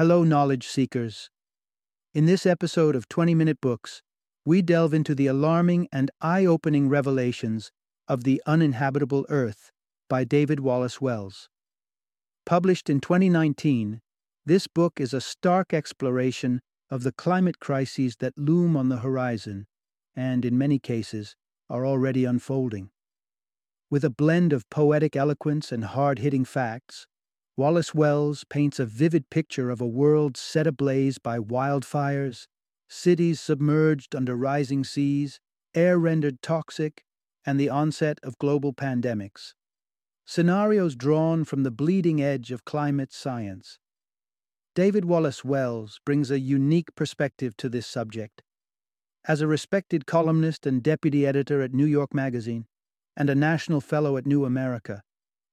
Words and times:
Hello, 0.00 0.24
knowledge 0.24 0.66
seekers. 0.66 1.28
In 2.14 2.24
this 2.24 2.46
episode 2.46 2.96
of 2.96 3.06
20 3.10 3.34
Minute 3.34 3.60
Books, 3.60 4.00
we 4.46 4.62
delve 4.62 4.94
into 4.94 5.14
the 5.14 5.26
alarming 5.26 5.88
and 5.92 6.10
eye 6.22 6.46
opening 6.46 6.88
revelations 6.88 7.70
of 8.08 8.24
The 8.24 8.40
Uninhabitable 8.46 9.26
Earth 9.28 9.70
by 10.08 10.24
David 10.24 10.60
Wallace 10.60 11.02
Wells. 11.02 11.50
Published 12.46 12.88
in 12.88 13.00
2019, 13.00 14.00
this 14.46 14.66
book 14.66 14.94
is 14.98 15.12
a 15.12 15.20
stark 15.20 15.74
exploration 15.74 16.62
of 16.88 17.02
the 17.02 17.12
climate 17.12 17.60
crises 17.60 18.16
that 18.20 18.38
loom 18.38 18.78
on 18.78 18.88
the 18.88 19.00
horizon 19.00 19.66
and, 20.16 20.46
in 20.46 20.56
many 20.56 20.78
cases, 20.78 21.36
are 21.68 21.84
already 21.84 22.24
unfolding. 22.24 22.88
With 23.90 24.06
a 24.06 24.08
blend 24.08 24.54
of 24.54 24.70
poetic 24.70 25.14
eloquence 25.14 25.70
and 25.70 25.84
hard 25.84 26.20
hitting 26.20 26.46
facts, 26.46 27.06
Wallace 27.56 27.94
Wells 27.94 28.44
paints 28.44 28.78
a 28.78 28.86
vivid 28.86 29.28
picture 29.28 29.70
of 29.70 29.80
a 29.80 29.86
world 29.86 30.36
set 30.36 30.66
ablaze 30.66 31.18
by 31.18 31.38
wildfires, 31.38 32.46
cities 32.88 33.40
submerged 33.40 34.14
under 34.14 34.36
rising 34.36 34.84
seas, 34.84 35.40
air 35.74 35.98
rendered 35.98 36.42
toxic, 36.42 37.04
and 37.44 37.58
the 37.58 37.68
onset 37.68 38.18
of 38.22 38.38
global 38.38 38.72
pandemics. 38.72 39.54
Scenarios 40.24 40.94
drawn 40.94 41.44
from 41.44 41.62
the 41.62 41.70
bleeding 41.70 42.22
edge 42.22 42.52
of 42.52 42.64
climate 42.64 43.12
science. 43.12 43.78
David 44.74 45.04
Wallace 45.04 45.44
Wells 45.44 46.00
brings 46.04 46.30
a 46.30 46.38
unique 46.38 46.94
perspective 46.94 47.56
to 47.56 47.68
this 47.68 47.86
subject. 47.86 48.42
As 49.26 49.40
a 49.40 49.46
respected 49.46 50.06
columnist 50.06 50.66
and 50.66 50.82
deputy 50.82 51.26
editor 51.26 51.60
at 51.60 51.74
New 51.74 51.86
York 51.86 52.14
Magazine, 52.14 52.66
and 53.16 53.28
a 53.28 53.34
national 53.34 53.80
fellow 53.80 54.16
at 54.16 54.24
New 54.24 54.44
America, 54.44 55.02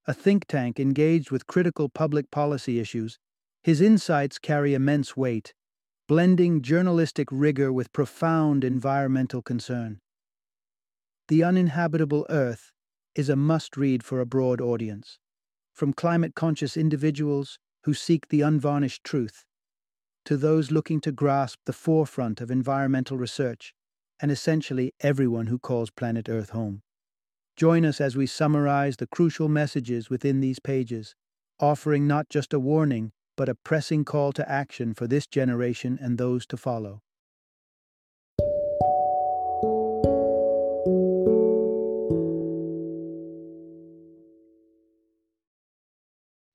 a 0.08 0.14
think 0.14 0.48
tank 0.48 0.80
engaged 0.80 1.32
with 1.32 1.48
critical 1.48 1.90
public 1.90 2.32
policy 2.32 2.80
issues, 2.80 3.20
his 3.62 3.82
insights 3.82 4.40
carry 4.40 4.74
immense 4.74 5.18
weight, 5.18 5.54
blending 6.08 6.62
journalistic 6.62 7.28
rigor 7.30 7.74
with 7.74 7.92
profound 7.92 8.64
environmental 8.64 9.42
concern. 9.42 10.00
The 11.28 11.44
Uninhabitable 11.44 12.26
Earth 12.30 12.72
is 13.14 13.28
a 13.28 13.36
must 13.36 13.76
read 13.76 14.02
for 14.02 14.22
a 14.22 14.26
broad 14.26 14.62
audience, 14.62 15.20
from 15.74 15.92
climate 15.92 16.36
conscious 16.36 16.78
individuals 16.78 17.60
who 17.84 17.94
seek 17.94 18.30
the 18.30 18.42
unvarnished 18.42 19.04
truth 19.04 19.44
to 20.24 20.38
those 20.38 20.72
looking 20.72 21.02
to 21.02 21.12
grasp 21.12 21.60
the 21.66 21.74
forefront 21.74 22.42
of 22.42 22.52
environmental 22.52 23.18
research 23.18 23.74
and 24.22 24.32
essentially 24.32 24.94
everyone 25.02 25.48
who 25.48 25.60
calls 25.60 25.90
planet 25.90 26.28
Earth 26.30 26.50
home. 26.50 26.82
Join 27.58 27.86
us 27.86 28.00
as 28.00 28.16
we 28.16 28.28
summarize 28.28 28.98
the 28.98 29.08
crucial 29.08 29.50
messages 29.50 30.12
within 30.12 30.42
these 30.42 30.60
pages, 30.60 31.16
offering 31.60 32.06
not 32.06 32.30
just 32.30 32.54
a 32.54 32.60
warning, 32.60 33.12
but 33.36 33.50
a 33.50 33.56
pressing 33.56 34.06
call 34.06 34.32
to 34.34 34.48
action 34.48 34.94
for 34.94 35.08
this 35.08 35.26
generation 35.26 35.98
and 36.00 36.20
those 36.20 36.46
to 36.46 36.56
follow. 36.56 37.02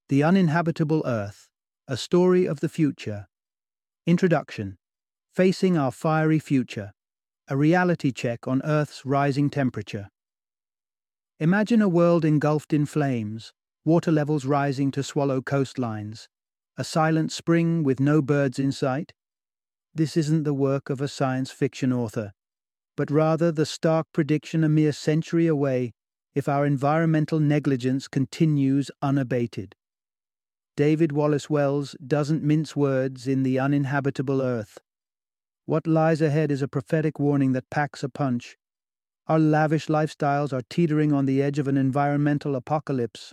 The 0.09 0.23
Uninhabitable 0.23 1.03
Earth 1.05 1.49
A 1.89 1.97
Story 1.97 2.47
of 2.47 2.61
the 2.61 2.69
Future. 2.69 3.27
Introduction 4.07 4.79
Facing 5.35 5.77
Our 5.77 5.91
Fiery 5.91 6.39
Future 6.39 6.93
A 7.49 7.57
Reality 7.57 8.13
Check 8.13 8.47
on 8.47 8.63
Earth's 8.63 9.05
Rising 9.05 9.51
Temperature. 9.51 10.12
Imagine 11.43 11.83
a 11.83 11.89
world 11.89 12.25
engulfed 12.25 12.73
in 12.73 12.87
flames, 12.87 13.53
water 13.85 14.13
levels 14.13 14.45
rising 14.45 14.93
to 14.93 15.03
swallow 15.03 15.41
coastlines, 15.41 16.29
a 16.77 16.85
silent 16.85 17.33
spring 17.33 17.83
with 17.83 17.99
no 17.99 18.23
birds 18.23 18.61
in 18.61 18.71
sight. 18.71 19.13
This 19.93 20.17
isn't 20.17 20.45
the 20.45 20.55
work 20.55 20.89
of 20.89 21.01
a 21.01 21.09
science 21.09 21.51
fiction 21.51 21.93
author, 21.93 22.31
but 22.97 23.11
rather 23.11 23.51
the 23.51 23.67
stark 23.67 24.07
prediction 24.13 24.63
a 24.63 24.69
mere 24.69 24.93
century 24.93 25.49
away 25.49 25.95
if 26.33 26.49
our 26.49 26.65
environmental 26.65 27.41
negligence 27.41 28.07
continues 28.07 28.93
unabated. 29.03 29.75
David 30.77 31.11
Wallace 31.11 31.51
Wells 31.51 31.97
doesn't 32.07 32.45
mince 32.45 32.77
words 32.77 33.27
in 33.27 33.43
The 33.43 33.59
Uninhabitable 33.59 34.41
Earth. 34.41 34.79
What 35.67 35.89
lies 35.89 36.23
ahead 36.23 36.53
is 36.53 36.63
a 36.63 36.69
prophetic 36.69 37.19
warning 37.19 37.51
that 37.55 37.69
packs 37.69 38.05
a 38.05 38.09
punch 38.09 38.57
our 39.29 39.39
lavish 39.39 39.87
lifestyles 39.87 40.53
are 40.53 40.63
teetering 40.69 41.13
on 41.13 41.27
the 41.27 41.43
edge 41.43 41.59
of 41.59 41.69
an 41.69 41.77
environmental 41.77 42.57
apocalypse. 42.57 43.33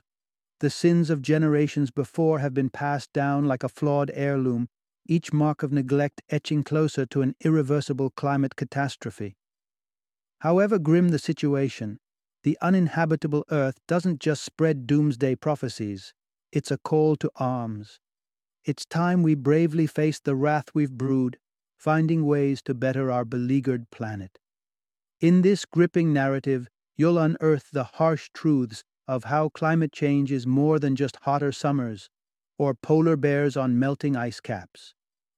The 0.59 0.69
sins 0.69 1.09
of 1.09 1.21
generations 1.21 1.91
before 1.91 2.39
have 2.39 2.53
been 2.53 2.69
passed 2.69 3.13
down 3.13 3.45
like 3.45 3.63
a 3.63 3.69
flawed 3.69 4.11
heirloom, 4.13 4.69
each 5.07 5.33
mark 5.33 5.63
of 5.63 5.71
neglect 5.71 6.21
etching 6.29 6.63
closer 6.63 7.05
to 7.07 7.21
an 7.21 7.35
irreversible 7.41 8.11
climate 8.11 8.55
catastrophe. 8.55 9.35
However 10.39 10.79
grim 10.79 11.09
the 11.09 11.19
situation, 11.19 11.99
the 12.43 12.57
uninhabitable 12.61 13.45
earth 13.51 13.79
doesn't 13.87 14.19
just 14.19 14.43
spread 14.43 14.87
doomsday 14.87 15.35
prophecies, 15.35 16.13
it's 16.51 16.71
a 16.71 16.77
call 16.77 17.15
to 17.17 17.31
arms. 17.35 17.99
It's 18.65 18.85
time 18.85 19.23
we 19.23 19.35
bravely 19.35 19.87
face 19.87 20.19
the 20.19 20.35
wrath 20.35 20.65
we've 20.73 20.91
brewed, 20.91 21.37
finding 21.77 22.25
ways 22.25 22.61
to 22.63 22.73
better 22.73 23.11
our 23.11 23.25
beleaguered 23.25 23.89
planet. 23.91 24.38
In 25.21 25.41
this 25.41 25.65
gripping 25.65 26.13
narrative, 26.13 26.69
you'll 26.95 27.17
unearth 27.17 27.71
the 27.73 27.83
harsh 27.83 28.29
truths 28.33 28.85
of 29.05 29.25
how 29.25 29.49
climate 29.49 29.91
change 29.91 30.31
is 30.31 30.47
more 30.47 30.79
than 30.79 30.95
just 30.95 31.17
hotter 31.23 31.51
summers 31.51 32.09
or 32.57 32.73
polar 32.73 33.17
bears 33.17 33.57
on 33.57 33.77
melting 33.77 34.15
ice 34.15 34.39
caps. 34.39 34.93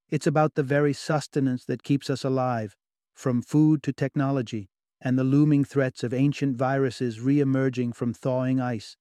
It's 0.07 0.27
about 0.27 0.53
the 0.53 0.61
very 0.61 0.93
sustenance 0.93 1.65
that 1.65 1.81
keeps 1.81 2.11
us 2.11 2.23
alive, 2.23 2.75
from 3.15 3.41
food 3.41 3.81
to 3.81 3.91
technology, 3.91 4.69
and 4.99 5.17
the 5.17 5.23
looming 5.23 5.63
threats 5.63 6.03
of 6.03 6.13
ancient 6.13 6.57
viruses 6.57 7.19
re 7.19 7.39
emerging 7.39 7.93
from 7.93 8.13
thawing 8.13 8.59
ice. 8.59 8.97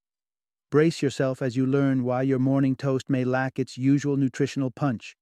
Brace 0.71 1.03
yourself 1.03 1.43
as 1.43 1.59
you 1.59 1.67
learn 1.67 2.05
why 2.05 2.23
your 2.23 2.39
morning 2.39 2.75
toast 2.75 3.11
may 3.11 3.25
lack 3.25 3.59
its 3.59 3.77
usual 3.77 4.17
nutritional 4.17 4.71
punch, 4.71 5.15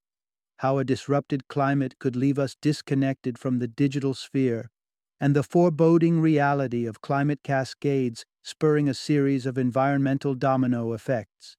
how 0.59 0.77
a 0.77 0.85
disrupted 0.85 1.49
climate 1.49 1.99
could 1.99 2.15
leave 2.15 2.39
us 2.39 2.55
disconnected 2.61 3.37
from 3.37 3.59
the 3.59 3.67
digital 3.67 4.13
sphere 4.13 4.69
and 5.19 5.35
the 5.35 5.43
foreboding 5.43 6.21
reality 6.21 6.85
of 6.85 7.01
climate 7.01 7.43
cascades 7.43 8.25
spurring 8.41 8.87
a 8.87 8.93
series 8.93 9.45
of 9.45 9.57
environmental 9.57 10.33
domino 10.33 10.93
effects. 10.93 11.57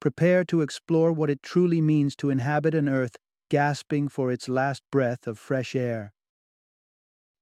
Prepare 0.00 0.44
to 0.44 0.60
explore 0.60 1.12
what 1.12 1.30
it 1.30 1.42
truly 1.42 1.80
means 1.80 2.16
to 2.16 2.30
inhabit 2.30 2.74
an 2.74 2.88
Earth 2.88 3.16
gasping 3.48 4.08
for 4.08 4.32
its 4.32 4.48
last 4.48 4.82
breath 4.90 5.26
of 5.26 5.38
fresh 5.38 5.74
air. 5.74 6.12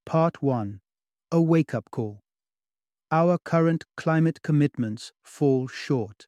Part 0.05 0.43
1 0.43 0.81
A 1.33 1.41
Wake 1.41 1.75
Up 1.75 1.91
Call. 1.91 2.21
Our 3.11 3.39
current 3.39 3.85
climate 3.97 4.43
commitments 4.43 5.13
fall 5.23 5.67
short. 5.67 6.27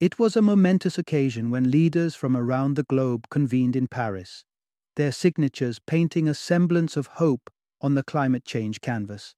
It 0.00 0.18
was 0.18 0.36
a 0.36 0.42
momentous 0.42 0.98
occasion 0.98 1.50
when 1.50 1.70
leaders 1.70 2.14
from 2.14 2.36
around 2.36 2.76
the 2.76 2.82
globe 2.84 3.26
convened 3.30 3.74
in 3.74 3.88
Paris, 3.88 4.44
their 4.96 5.12
signatures 5.12 5.80
painting 5.86 6.28
a 6.28 6.34
semblance 6.34 6.96
of 6.96 7.06
hope 7.06 7.50
on 7.84 7.94
the 7.94 8.02
climate 8.02 8.46
change 8.46 8.80
canvas. 8.80 9.34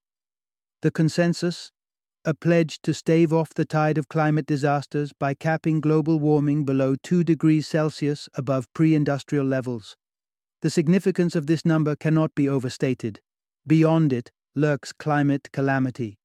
The 0.82 0.92
consensus 0.92 1.72
a 2.24 2.34
pledge 2.34 2.80
to 2.82 2.92
stave 2.92 3.32
off 3.32 3.54
the 3.54 3.64
tide 3.64 3.96
of 3.96 4.08
climate 4.08 4.46
disasters 4.46 5.12
by 5.12 5.32
capping 5.32 5.80
global 5.80 6.18
warming 6.18 6.64
below 6.64 6.96
2 7.04 7.22
degrees 7.22 7.68
Celsius 7.68 8.28
above 8.34 8.66
pre 8.74 8.96
industrial 8.96 9.46
levels. 9.46 9.96
The 10.62 10.70
significance 10.70 11.36
of 11.36 11.46
this 11.46 11.64
number 11.64 11.94
cannot 11.94 12.34
be 12.34 12.48
overstated. 12.48 13.20
Beyond 13.64 14.12
it 14.12 14.32
lurks 14.56 14.92
climate 14.92 15.48
calamity. 15.52 16.18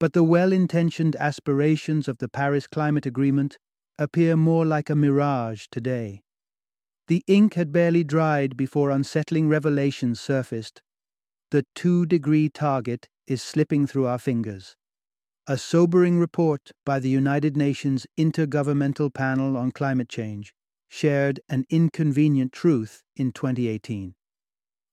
But 0.00 0.14
the 0.14 0.24
well 0.24 0.50
intentioned 0.50 1.14
aspirations 1.16 2.08
of 2.08 2.18
the 2.18 2.28
Paris 2.28 2.66
Climate 2.66 3.04
Agreement 3.04 3.58
appear 3.98 4.36
more 4.36 4.64
like 4.64 4.88
a 4.88 4.96
mirage 4.96 5.66
today. 5.70 6.22
The 7.08 7.22
ink 7.26 7.52
had 7.52 7.70
barely 7.70 8.02
dried 8.02 8.56
before 8.56 8.90
unsettling 8.90 9.48
revelations 9.50 10.20
surfaced 10.20 10.80
the 11.54 11.64
two 11.72 12.04
degree 12.04 12.48
target 12.48 13.06
is 13.28 13.40
slipping 13.40 13.86
through 13.86 14.06
our 14.06 14.18
fingers. 14.18 14.74
A 15.46 15.56
sobering 15.56 16.18
report 16.18 16.72
by 16.84 16.98
the 16.98 17.08
United 17.08 17.56
Nations 17.56 18.08
Intergovernmental 18.18 19.14
Panel 19.14 19.56
on 19.56 19.70
Climate 19.70 20.08
Change 20.08 20.52
shared 20.88 21.38
an 21.48 21.64
inconvenient 21.70 22.50
truth 22.50 23.04
in 23.14 23.30
2018. 23.30 24.16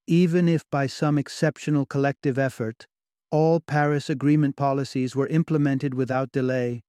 Even 0.05 0.47
if 0.47 0.61
by 0.69 0.85
some 0.85 1.17
exceptional 1.17 1.87
collective 1.87 2.37
effort 2.37 2.85
all 3.31 3.59
Paris 3.59 4.07
Agreement 4.07 4.55
policies 4.55 5.15
were 5.15 5.29
implemented 5.29 5.95
without 5.95 6.31
delay, 6.31 6.83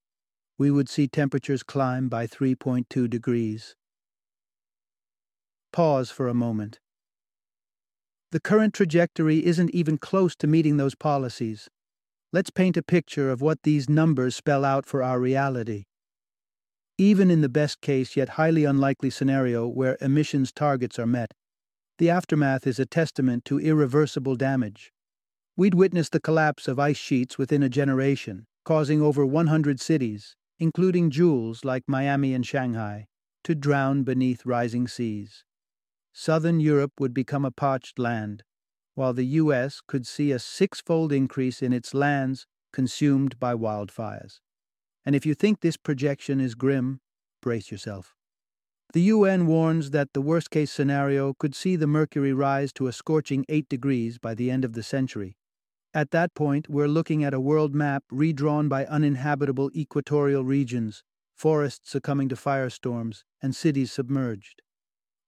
we 0.58 0.70
would 0.70 0.90
see 0.90 1.08
temperatures 1.08 1.62
climb 1.62 2.10
by 2.10 2.26
3.2 2.26 3.08
degrees. 3.08 3.74
Pause 5.72 6.10
for 6.10 6.28
a 6.28 6.34
moment 6.34 6.78
the 8.32 8.40
current 8.40 8.72
trajectory 8.72 9.44
isn't 9.44 9.74
even 9.74 9.98
close 9.98 10.34
to 10.34 10.46
meeting 10.46 10.78
those 10.78 10.94
policies. 10.94 11.68
Let's 12.32 12.48
paint 12.48 12.78
a 12.78 12.82
picture 12.82 13.30
of 13.30 13.42
what 13.42 13.62
these 13.62 13.90
numbers 13.90 14.34
spell 14.34 14.64
out 14.64 14.86
for 14.86 15.02
our 15.02 15.20
reality. 15.20 15.84
Even 16.96 17.30
in 17.30 17.42
the 17.42 17.50
best 17.50 17.82
case 17.82 18.16
yet 18.16 18.30
highly 18.30 18.64
unlikely 18.64 19.10
scenario 19.10 19.68
where 19.68 19.98
emissions 20.00 20.50
targets 20.50 20.98
are 20.98 21.06
met, 21.06 21.32
the 21.98 22.08
aftermath 22.08 22.66
is 22.66 22.78
a 22.78 22.86
testament 22.86 23.44
to 23.44 23.60
irreversible 23.60 24.34
damage. 24.34 24.94
We'd 25.54 25.74
witnessed 25.74 26.12
the 26.12 26.20
collapse 26.20 26.66
of 26.68 26.78
ice 26.78 26.96
sheets 26.96 27.36
within 27.36 27.62
a 27.62 27.68
generation, 27.68 28.46
causing 28.64 29.02
over 29.02 29.26
100 29.26 29.78
cities, 29.78 30.36
including 30.58 31.10
jewels 31.10 31.66
like 31.66 31.82
Miami 31.86 32.32
and 32.32 32.46
Shanghai, 32.46 33.08
to 33.44 33.54
drown 33.54 34.04
beneath 34.04 34.46
rising 34.46 34.88
seas. 34.88 35.44
Southern 36.12 36.60
Europe 36.60 36.92
would 36.98 37.14
become 37.14 37.44
a 37.44 37.50
parched 37.50 37.98
land, 37.98 38.44
while 38.94 39.14
the 39.14 39.24
U.S. 39.24 39.80
could 39.86 40.06
see 40.06 40.30
a 40.30 40.38
six-fold 40.38 41.12
increase 41.12 41.62
in 41.62 41.72
its 41.72 41.94
lands 41.94 42.46
consumed 42.72 43.38
by 43.40 43.54
wildfires. 43.54 44.40
And 45.04 45.16
if 45.16 45.26
you 45.26 45.34
think 45.34 45.60
this 45.60 45.76
projection 45.76 46.40
is 46.40 46.54
grim, 46.54 47.00
brace 47.40 47.70
yourself. 47.70 48.14
The 48.92 49.02
UN 49.02 49.46
warns 49.46 49.90
that 49.90 50.12
the 50.12 50.20
worst 50.20 50.50
case 50.50 50.70
scenario 50.70 51.32
could 51.32 51.54
see 51.54 51.76
the 51.76 51.86
mercury 51.86 52.34
rise 52.34 52.74
to 52.74 52.88
a 52.88 52.92
scorching 52.92 53.46
8 53.48 53.68
degrees 53.68 54.18
by 54.18 54.34
the 54.34 54.50
end 54.50 54.66
of 54.66 54.74
the 54.74 54.82
century. 54.82 55.38
At 55.94 56.10
that 56.10 56.34
point, 56.34 56.68
we're 56.68 56.88
looking 56.88 57.24
at 57.24 57.34
a 57.34 57.40
world 57.40 57.74
map 57.74 58.04
redrawn 58.10 58.68
by 58.68 58.84
uninhabitable 58.84 59.70
equatorial 59.74 60.44
regions, 60.44 61.02
forests 61.34 61.90
succumbing 61.90 62.28
to 62.28 62.36
firestorms, 62.36 63.24
and 63.42 63.56
cities 63.56 63.92
submerged. 63.92 64.60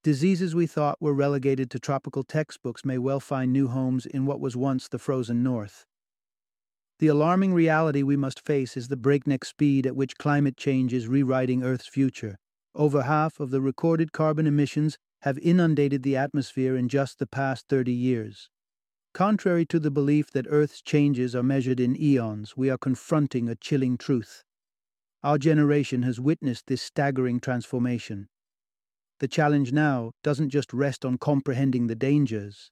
Diseases 0.04 0.54
we 0.54 0.66
thought 0.66 1.00
were 1.00 1.14
relegated 1.14 1.70
to 1.70 1.78
tropical 1.78 2.24
textbooks 2.24 2.84
may 2.84 2.98
well 2.98 3.20
find 3.20 3.50
new 3.50 3.68
homes 3.68 4.04
in 4.04 4.26
what 4.26 4.38
was 4.38 4.54
once 4.54 4.86
the 4.86 4.98
frozen 4.98 5.42
north. 5.42 5.86
The 6.98 7.06
alarming 7.06 7.54
reality 7.54 8.02
we 8.02 8.14
must 8.14 8.44
face 8.44 8.76
is 8.76 8.88
the 8.88 8.98
breakneck 8.98 9.46
speed 9.46 9.86
at 9.86 9.96
which 9.96 10.18
climate 10.18 10.58
change 10.58 10.92
is 10.92 11.08
rewriting 11.08 11.62
Earth's 11.62 11.86
future. 11.86 12.36
Over 12.74 13.04
half 13.04 13.40
of 13.40 13.50
the 13.50 13.62
recorded 13.62 14.12
carbon 14.12 14.46
emissions 14.46 14.98
have 15.22 15.38
inundated 15.38 16.02
the 16.02 16.18
atmosphere 16.18 16.76
in 16.76 16.90
just 16.90 17.18
the 17.18 17.26
past 17.26 17.64
30 17.70 17.90
years. 17.90 18.50
Contrary 19.14 19.64
to 19.64 19.80
the 19.80 19.90
belief 19.90 20.30
that 20.32 20.46
Earth's 20.50 20.82
changes 20.82 21.34
are 21.34 21.42
measured 21.42 21.80
in 21.80 21.98
eons, 21.98 22.58
we 22.58 22.68
are 22.68 22.76
confronting 22.76 23.48
a 23.48 23.56
chilling 23.56 23.96
truth. 23.96 24.44
Our 25.22 25.38
generation 25.38 26.02
has 26.02 26.20
witnessed 26.20 26.66
this 26.66 26.82
staggering 26.82 27.40
transformation. 27.40 28.28
The 29.20 29.28
challenge 29.28 29.72
now 29.72 30.12
doesn't 30.22 30.50
just 30.50 30.72
rest 30.72 31.04
on 31.04 31.18
comprehending 31.18 31.86
the 31.86 31.94
dangers, 31.94 32.70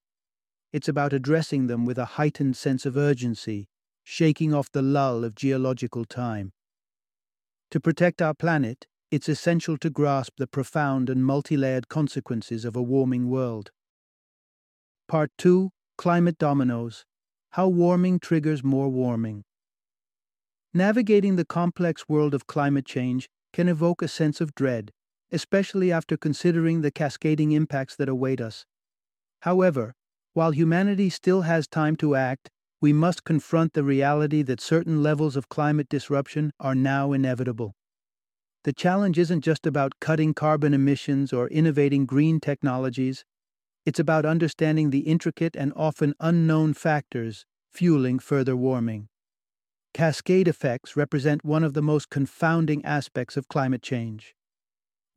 it's 0.73 0.89
about 0.89 1.12
addressing 1.12 1.67
them 1.67 1.85
with 1.85 1.99
a 1.99 2.17
heightened 2.17 2.56
sense 2.56 2.87
of 2.87 2.97
urgency 2.97 3.69
shaking 4.05 4.53
off 4.53 4.73
the 4.73 4.83
lull 4.83 5.23
of 5.23 5.35
geological 5.35 6.05
time. 6.05 6.53
To 7.71 7.79
protect 7.79 8.21
our 8.21 8.35
planet, 8.35 8.87
it's 9.11 9.29
essential 9.29 9.77
to 9.79 9.91
grasp 9.91 10.33
the 10.39 10.47
profound 10.47 11.09
and 11.09 11.25
multi 11.25 11.56
layered 11.56 11.89
consequences 11.89 12.65
of 12.65 12.75
a 12.75 12.83
warming 12.83 13.29
world. 13.29 13.71
Part 15.06 15.31
2 15.39 15.71
Climate 15.97 16.39
Dominoes 16.39 17.05
How 17.50 17.69
Warming 17.69 18.19
Triggers 18.19 18.65
More 18.65 18.89
Warming. 18.89 19.44
Navigating 20.75 21.37
the 21.37 21.44
complex 21.44 22.09
world 22.09 22.35
of 22.35 22.47
climate 22.47 22.87
change 22.87 23.29
can 23.53 23.69
evoke 23.69 24.00
a 24.00 24.09
sense 24.09 24.41
of 24.41 24.55
dread, 24.55 24.91
especially 25.32 25.90
after 25.90 26.17
considering 26.17 26.82
the 26.82 26.90
cascading 26.90 27.52
impacts 27.52 27.96
that 27.96 28.08
await 28.08 28.40
us. 28.40 28.67
However, 29.40 29.94
while 30.34 30.52
humanity 30.52 31.11
still 31.11 31.43
has 31.43 31.67
time 31.67 31.96
to 31.96 32.14
act, 32.14 32.50
we 32.81 32.93
must 32.93 33.25
confront 33.25 33.73
the 33.73 33.84
reality 33.84 34.43
that 34.43 34.61
certain 34.61 35.02
levels 35.02 35.37
of 35.37 35.49
climate 35.49 35.88
disruption 35.88 36.52
are 36.61 36.75
now 36.75 37.12
inevitable. 37.12 37.75
The 38.64 38.73
challenge 38.73 39.19
isn't 39.19 39.40
just 39.40 39.67
about 39.67 39.99
cutting 40.00 40.34
carbon 40.34 40.75
emissions 40.75 41.32
or 41.32 41.49
innovating 41.49 42.06
green 42.06 42.38
technologies, 42.38 43.25
it's 43.84 43.99
about 43.99 44.25
understanding 44.25 44.90
the 44.90 45.00
intricate 45.00 45.56
and 45.56 45.73
often 45.75 46.14
unknown 46.20 46.75
factors 46.75 47.44
fueling 47.73 48.19
further 48.19 48.55
warming. 48.55 49.08
Cascade 49.94 50.46
effects 50.46 50.96
represent 50.96 51.44
one 51.44 51.64
of 51.64 51.75
the 51.75 51.82
most 51.82 52.08
confounding 52.08 52.84
aspects 52.84 53.37
of 53.37 53.49
climate 53.49 53.82
change. 53.82 54.34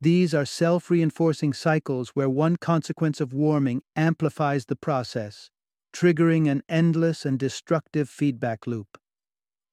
These 0.00 0.34
are 0.34 0.44
self 0.44 0.90
reinforcing 0.90 1.54
cycles 1.54 2.10
where 2.10 2.28
one 2.28 2.56
consequence 2.56 3.20
of 3.20 3.32
warming 3.32 3.82
amplifies 3.96 4.66
the 4.66 4.76
process, 4.76 5.50
triggering 5.92 6.50
an 6.50 6.62
endless 6.68 7.24
and 7.24 7.38
destructive 7.38 8.08
feedback 8.10 8.66
loop. 8.66 8.98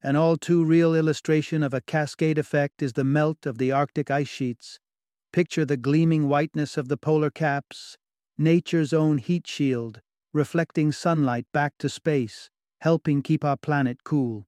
An 0.02 0.16
all 0.16 0.38
too 0.38 0.64
real 0.64 0.96
illustration 0.96 1.62
of 1.62 1.74
a 1.74 1.82
cascade 1.82 2.38
effect 2.38 2.82
is 2.82 2.94
the 2.94 3.04
melt 3.04 3.46
of 3.46 3.58
the 3.58 3.72
Arctic 3.72 4.10
ice 4.10 4.30
sheets. 4.30 4.80
Picture 5.34 5.66
the 5.66 5.78
gleaming 5.78 6.30
whiteness 6.30 6.78
of 6.78 6.88
the 6.88 6.98
polar 6.98 7.30
caps, 7.30 7.98
nature's 8.38 8.94
own 8.94 9.18
heat 9.18 9.46
shield, 9.46 10.02
reflecting 10.32 10.92
sunlight 10.92 11.46
back 11.54 11.74
to 11.80 11.90
space, 11.90 12.50
helping 12.82 13.22
keep 13.22 13.44
our 13.44 13.58
planet 13.58 14.04
cool. 14.06 14.46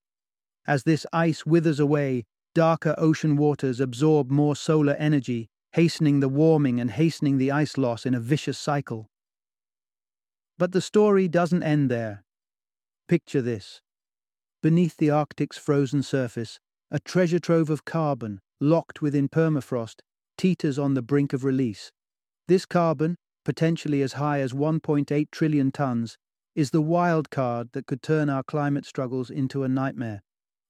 As 0.65 0.83
this 0.83 1.05
ice 1.11 1.45
withers 1.45 1.79
away, 1.79 2.25
darker 2.53 2.95
ocean 2.97 3.35
waters 3.35 3.79
absorb 3.81 4.31
more 4.31 4.55
solar 4.55 4.93
energy, 4.93 5.49
hastening 5.75 6.21
the 6.21 6.29
warming 6.29 6.79
and 6.79 6.91
hastening 6.91 7.37
the 7.37 7.51
ice 7.51 7.77
loss 7.77 8.05
in 8.05 8.15
a 8.15 8.19
vicious 8.21 8.57
cycle. 8.57 9.09
But 10.57 10.71
the 10.71 10.79
story 10.79 11.27
doesn't 11.27 11.63
end 11.63 11.91
there. 11.91 12.23
Picture 13.09 13.41
this. 13.41 13.81
Beneath 14.63 14.95
the 14.95 15.09
Arctic's 15.09 15.57
frozen 15.57 16.01
surface, 16.01 16.61
a 16.89 17.01
treasure 17.01 17.39
trove 17.39 17.69
of 17.69 17.83
carbon, 17.83 18.39
locked 18.61 19.01
within 19.01 19.27
permafrost, 19.27 19.95
teeters 20.37 20.79
on 20.79 20.93
the 20.93 21.01
brink 21.01 21.33
of 21.33 21.43
release. 21.43 21.91
This 22.47 22.65
carbon, 22.65 23.17
potentially 23.43 24.01
as 24.01 24.13
high 24.13 24.39
as 24.39 24.53
1.8 24.53 25.27
trillion 25.29 25.73
tons, 25.73 26.17
is 26.55 26.71
the 26.71 26.81
wild 26.81 27.29
card 27.29 27.67
that 27.73 27.85
could 27.85 28.01
turn 28.01 28.29
our 28.29 28.43
climate 28.43 28.85
struggles 28.85 29.29
into 29.29 29.63
a 29.63 29.67
nightmare. 29.67 30.23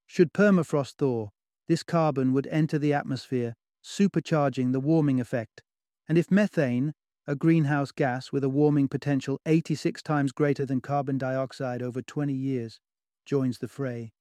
Should 0.08 0.34
permafrost 0.34 0.96
thaw, 0.96 1.30
this 1.68 1.84
carbon 1.84 2.34
would 2.34 2.48
enter 2.48 2.80
the 2.80 2.96
atmosphere, 2.96 3.54
supercharging 3.86 4.74
the 4.74 4.80
warming 4.80 5.22
effect. 5.22 5.62
And 6.10 6.18
if 6.18 6.32
methane, 6.32 6.94
a 7.28 7.36
greenhouse 7.36 7.92
gas 7.92 8.32
with 8.32 8.44
a 8.44 8.50
warming 8.50 8.88
potential 8.88 9.40
86 9.46 10.02
times 10.02 10.32
greater 10.32 10.66
than 10.66 10.82
carbon 10.82 11.18
dioxide 11.18 11.82
over 11.82 12.02
20 12.02 12.34
years, 12.34 12.80
joins 13.26 13.60
the 13.60 13.68
fray. 13.68 14.12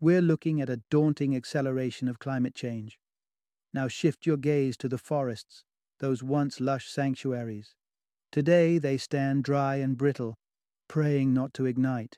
We're 0.00 0.22
looking 0.22 0.60
at 0.60 0.70
a 0.70 0.80
daunting 0.90 1.36
acceleration 1.36 2.08
of 2.08 2.18
climate 2.18 2.54
change. 2.54 2.98
Now 3.74 3.88
shift 3.88 4.26
your 4.26 4.38
gaze 4.38 4.76
to 4.78 4.88
the 4.88 4.98
forests, 4.98 5.64
those 5.98 6.22
once 6.22 6.58
lush 6.58 6.88
sanctuaries. 6.88 7.74
Today 8.32 8.78
they 8.78 8.96
stand 8.96 9.44
dry 9.44 9.76
and 9.76 9.96
brittle, 9.96 10.38
praying 10.88 11.34
not 11.34 11.52
to 11.54 11.66
ignite. 11.66 12.16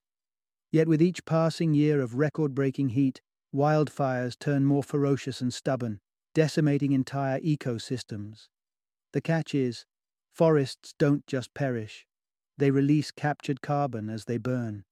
Yet 0.70 0.88
with 0.88 1.02
each 1.02 1.24
passing 1.24 1.74
year 1.74 2.00
of 2.00 2.14
record 2.14 2.54
breaking 2.54 2.90
heat, 2.90 3.20
wildfires 3.54 4.38
turn 4.38 4.64
more 4.64 4.82
ferocious 4.82 5.40
and 5.40 5.52
stubborn, 5.52 6.00
decimating 6.34 6.92
entire 6.92 7.40
ecosystems. 7.40 8.48
The 9.12 9.20
catch 9.20 9.54
is, 9.54 9.84
Forests 10.32 10.94
don't 10.98 11.26
just 11.26 11.52
perish, 11.52 12.06
they 12.56 12.70
release 12.70 13.10
captured 13.10 13.60
carbon 13.60 14.08
as 14.08 14.24
they 14.24 14.38
burn. 14.38 14.84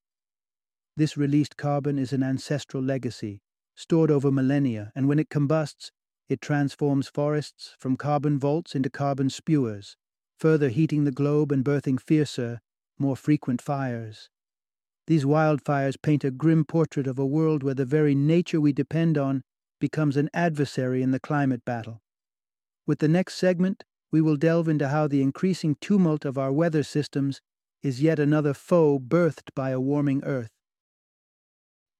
This 0.97 1.17
released 1.17 1.57
carbon 1.57 1.99
is 1.99 2.13
an 2.13 2.23
ancestral 2.23 2.83
legacy, 2.83 3.41
stored 3.75 4.11
over 4.11 4.31
millennia, 4.31 4.93
and 4.95 5.09
when 5.09 5.19
it 5.19 5.31
combusts, 5.31 5.93
it 6.29 6.43
transforms 6.43 7.09
forests 7.09 7.75
from 7.79 7.97
carbon 7.97 8.39
vaults 8.39 8.75
into 8.75 8.91
carbon 8.91 9.31
spewers, 9.31 9.97
further 10.39 10.69
heating 10.69 11.05
the 11.05 11.11
globe 11.11 11.51
and 11.53 11.65
birthing 11.65 11.99
fiercer, 11.99 12.61
more 12.99 13.17
frequent 13.17 13.63
fires. 13.63 14.29
These 15.07 15.25
wildfires 15.25 16.01
paint 16.01 16.23
a 16.23 16.31
grim 16.31 16.65
portrait 16.65 17.07
of 17.07 17.19
a 17.19 17.27
world 17.27 17.63
where 17.63 17.75
the 17.75 17.87
very 17.87 18.15
nature 18.15 18.61
we 18.61 18.73
depend 18.73 19.17
on 19.17 19.43
becomes 19.81 20.17
an 20.17 20.31
adversary 20.33 21.03
in 21.03 21.11
the 21.11 21.19
climate 21.21 21.65
battle. 21.65 22.03
With 22.87 22.99
the 22.99 23.09
next 23.09 23.35
segment, 23.35 23.85
we 24.13 24.21
will 24.21 24.37
delve 24.37 24.69
into 24.69 24.89
how 24.89 25.09
the 25.09 25.23
increasing 25.23 25.77
tumult 25.81 26.25
of 26.25 26.39
our 26.39 26.53
weather 26.53 26.83
systems 26.83 27.41
is 27.83 28.03
yet 28.03 28.19
another 28.19 28.55
foe 28.55 28.99
birthed 28.99 29.55
by 29.55 29.71
a 29.71 29.81
warming 29.81 30.23
Earth. 30.25 30.51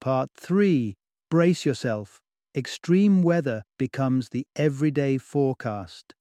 Part 0.01 0.31
3 0.37 0.97
Brace 1.31 1.65
yourself. 1.65 2.21
Extreme 2.57 3.23
weather 3.23 3.63
becomes 3.79 4.31
the 4.31 4.47
everyday 4.57 5.17
forecast. 5.17 6.15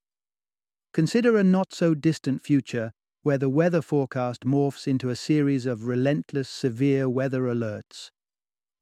Consider 0.93 1.37
a 1.37 1.43
not 1.43 1.73
so 1.73 1.95
distant 1.95 2.43
future 2.43 2.91
where 3.23 3.37
the 3.37 3.49
weather 3.49 3.81
forecast 3.81 4.45
morphs 4.45 4.87
into 4.87 5.09
a 5.09 5.15
series 5.15 5.65
of 5.65 5.85
relentless, 5.85 6.47
severe 6.47 7.09
weather 7.09 7.41
alerts. 7.43 8.11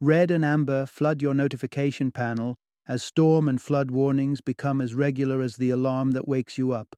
Red 0.01 0.29
and 0.29 0.46
amber 0.46 0.86
flood 0.86 1.22
your 1.22 1.34
notification 1.34 2.12
panel 2.12 2.57
as 2.88 3.03
storm 3.03 3.50
and 3.50 3.62
flood 3.62 3.91
warnings 3.91 4.41
become 4.41 4.82
as 4.82 4.96
regular 4.96 5.41
as 5.41 5.58
the 5.58 5.70
alarm 5.70 6.12
that 6.12 6.27
wakes 6.27 6.58
you 6.58 6.72
up. 6.72 6.96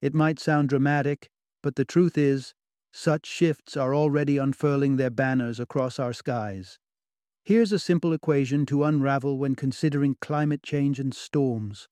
It 0.00 0.14
might 0.14 0.40
sound 0.40 0.68
dramatic, 0.68 1.28
but 1.62 1.76
the 1.76 1.84
truth 1.84 2.16
is, 2.16 2.54
such 2.92 3.26
shifts 3.26 3.76
are 3.76 3.94
already 3.94 4.38
unfurling 4.38 4.96
their 4.96 5.10
banners 5.10 5.60
across 5.60 5.98
our 5.98 6.12
skies. 6.12 6.78
Here's 7.44 7.72
a 7.72 7.78
simple 7.78 8.12
equation 8.12 8.66
to 8.66 8.84
unravel 8.84 9.38
when 9.38 9.54
considering 9.54 10.16
climate 10.20 10.62
change 10.62 11.00
and 11.00 11.14
storms. 11.14 11.88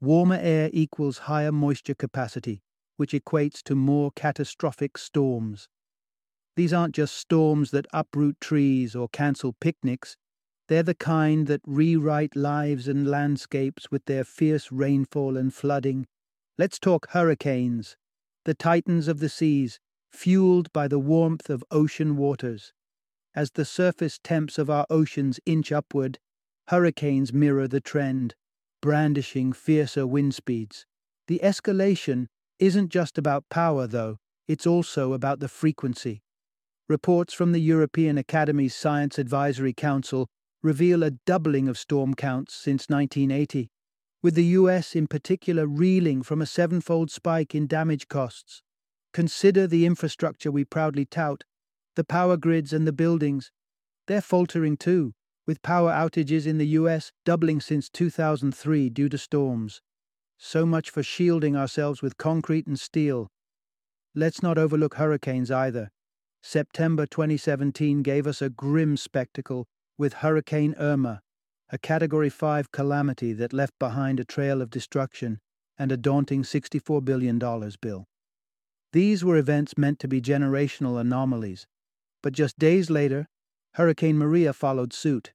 Warmer 0.00 0.38
air 0.40 0.70
equals 0.72 1.18
higher 1.18 1.52
moisture 1.52 1.94
capacity, 1.94 2.62
which 2.96 3.12
equates 3.12 3.62
to 3.64 3.74
more 3.74 4.10
catastrophic 4.14 4.96
storms. 4.96 5.68
These 6.56 6.72
aren't 6.72 6.94
just 6.94 7.16
storms 7.16 7.70
that 7.72 7.86
uproot 7.92 8.40
trees 8.40 8.96
or 8.96 9.08
cancel 9.08 9.54
picnics, 9.60 10.16
they're 10.68 10.82
the 10.82 10.94
kind 10.94 11.46
that 11.46 11.62
rewrite 11.66 12.36
lives 12.36 12.88
and 12.88 13.08
landscapes 13.08 13.90
with 13.90 14.04
their 14.04 14.24
fierce 14.24 14.70
rainfall 14.70 15.36
and 15.36 15.52
flooding. 15.52 16.06
Let's 16.58 16.78
talk 16.78 17.10
hurricanes, 17.10 17.96
the 18.44 18.54
titans 18.54 19.08
of 19.08 19.20
the 19.20 19.28
seas, 19.28 19.80
fueled 20.12 20.72
by 20.72 20.88
the 20.88 20.98
warmth 20.98 21.48
of 21.50 21.64
ocean 21.70 22.16
waters. 22.16 22.72
As 23.34 23.52
the 23.52 23.64
surface 23.64 24.18
temps 24.22 24.58
of 24.58 24.68
our 24.68 24.86
oceans 24.90 25.40
inch 25.46 25.72
upward, 25.72 26.18
hurricanes 26.68 27.32
mirror 27.32 27.68
the 27.68 27.80
trend, 27.80 28.34
brandishing 28.82 29.52
fiercer 29.52 30.06
wind 30.06 30.34
speeds. 30.34 30.84
The 31.28 31.40
escalation 31.42 32.26
isn't 32.58 32.90
just 32.90 33.16
about 33.16 33.48
power, 33.48 33.86
though, 33.86 34.18
it's 34.46 34.66
also 34.66 35.12
about 35.12 35.40
the 35.40 35.48
frequency. 35.48 36.20
Reports 36.88 37.32
from 37.32 37.52
the 37.52 37.60
European 37.60 38.18
Academies' 38.18 38.74
Science 38.74 39.18
Advisory 39.18 39.72
Council 39.72 40.28
reveal 40.62 41.02
a 41.02 41.10
doubling 41.10 41.68
of 41.68 41.78
storm 41.78 42.14
counts 42.14 42.54
since 42.54 42.88
1980, 42.88 43.70
with 44.22 44.34
the 44.34 44.44
US 44.44 44.96
in 44.96 45.06
particular 45.06 45.66
reeling 45.66 46.22
from 46.22 46.42
a 46.42 46.46
sevenfold 46.46 47.10
spike 47.10 47.54
in 47.54 47.66
damage 47.66 48.08
costs. 48.08 48.62
Consider 49.12 49.66
the 49.66 49.86
infrastructure 49.86 50.50
we 50.50 50.64
proudly 50.64 51.04
tout, 51.04 51.44
the 51.94 52.04
power 52.04 52.36
grids 52.36 52.72
and 52.72 52.86
the 52.86 52.92
buildings. 52.92 53.50
They're 54.06 54.20
faltering 54.20 54.76
too, 54.76 55.14
with 55.46 55.62
power 55.62 55.90
outages 55.90 56.46
in 56.46 56.58
the 56.58 56.66
US 56.68 57.12
doubling 57.24 57.60
since 57.60 57.88
2003 57.88 58.90
due 58.90 59.08
to 59.08 59.18
storms. 59.18 59.80
So 60.36 60.66
much 60.66 60.90
for 60.90 61.02
shielding 61.02 61.56
ourselves 61.56 62.02
with 62.02 62.18
concrete 62.18 62.66
and 62.66 62.78
steel. 62.78 63.28
Let's 64.14 64.42
not 64.42 64.58
overlook 64.58 64.94
hurricanes 64.94 65.50
either. 65.50 65.90
September 66.42 67.06
2017 67.06 68.02
gave 68.02 68.26
us 68.26 68.40
a 68.40 68.50
grim 68.50 68.96
spectacle 68.96 69.66
with 69.98 70.14
Hurricane 70.14 70.76
Irma, 70.78 71.20
a 71.70 71.76
Category 71.76 72.30
5 72.30 72.70
calamity 72.70 73.32
that 73.32 73.52
left 73.52 73.76
behind 73.80 74.20
a 74.20 74.24
trail 74.24 74.62
of 74.62 74.70
destruction 74.70 75.40
and 75.76 75.90
a 75.90 75.96
daunting 75.96 76.44
$64 76.44 77.04
billion 77.04 77.38
bill. 77.80 78.04
These 78.92 79.24
were 79.24 79.36
events 79.36 79.76
meant 79.76 79.98
to 79.98 80.08
be 80.08 80.22
generational 80.22 81.00
anomalies, 81.00 81.66
but 82.22 82.32
just 82.32 82.58
days 82.58 82.88
later, 82.88 83.26
Hurricane 83.74 84.16
Maria 84.16 84.52
followed 84.52 84.92
suit. 84.92 85.32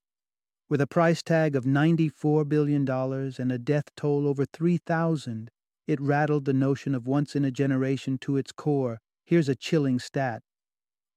With 0.68 0.80
a 0.80 0.86
price 0.86 1.22
tag 1.22 1.54
of 1.54 1.64
$94 1.64 2.48
billion 2.48 2.88
and 2.90 3.52
a 3.52 3.58
death 3.58 3.90
toll 3.96 4.26
over 4.26 4.46
3,000, 4.46 5.50
it 5.86 6.00
rattled 6.00 6.46
the 6.46 6.54
notion 6.54 6.94
of 6.94 7.06
once 7.06 7.36
in 7.36 7.44
a 7.44 7.50
generation 7.50 8.16
to 8.22 8.38
its 8.38 8.50
core. 8.50 8.98
Here's 9.24 9.48
a 9.48 9.54
chilling 9.54 9.98
stat 9.98 10.42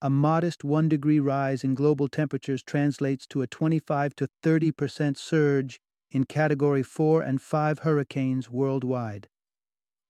a 0.01 0.09
modest 0.09 0.63
1 0.63 0.87
degree 0.87 1.19
rise 1.19 1.63
in 1.63 1.73
global 1.73 2.07
temperatures 2.07 2.61
translates 2.61 3.25
to 3.25 3.41
a 3.41 3.47
25 3.47 4.15
to 4.15 4.27
30 4.43 4.71
percent 4.71 5.17
surge 5.17 5.79
in 6.11 6.23
Category 6.23 6.83
4 6.83 7.21
and 7.21 7.41
5 7.41 7.79
hurricanes 7.79 8.49
worldwide. 8.49 9.27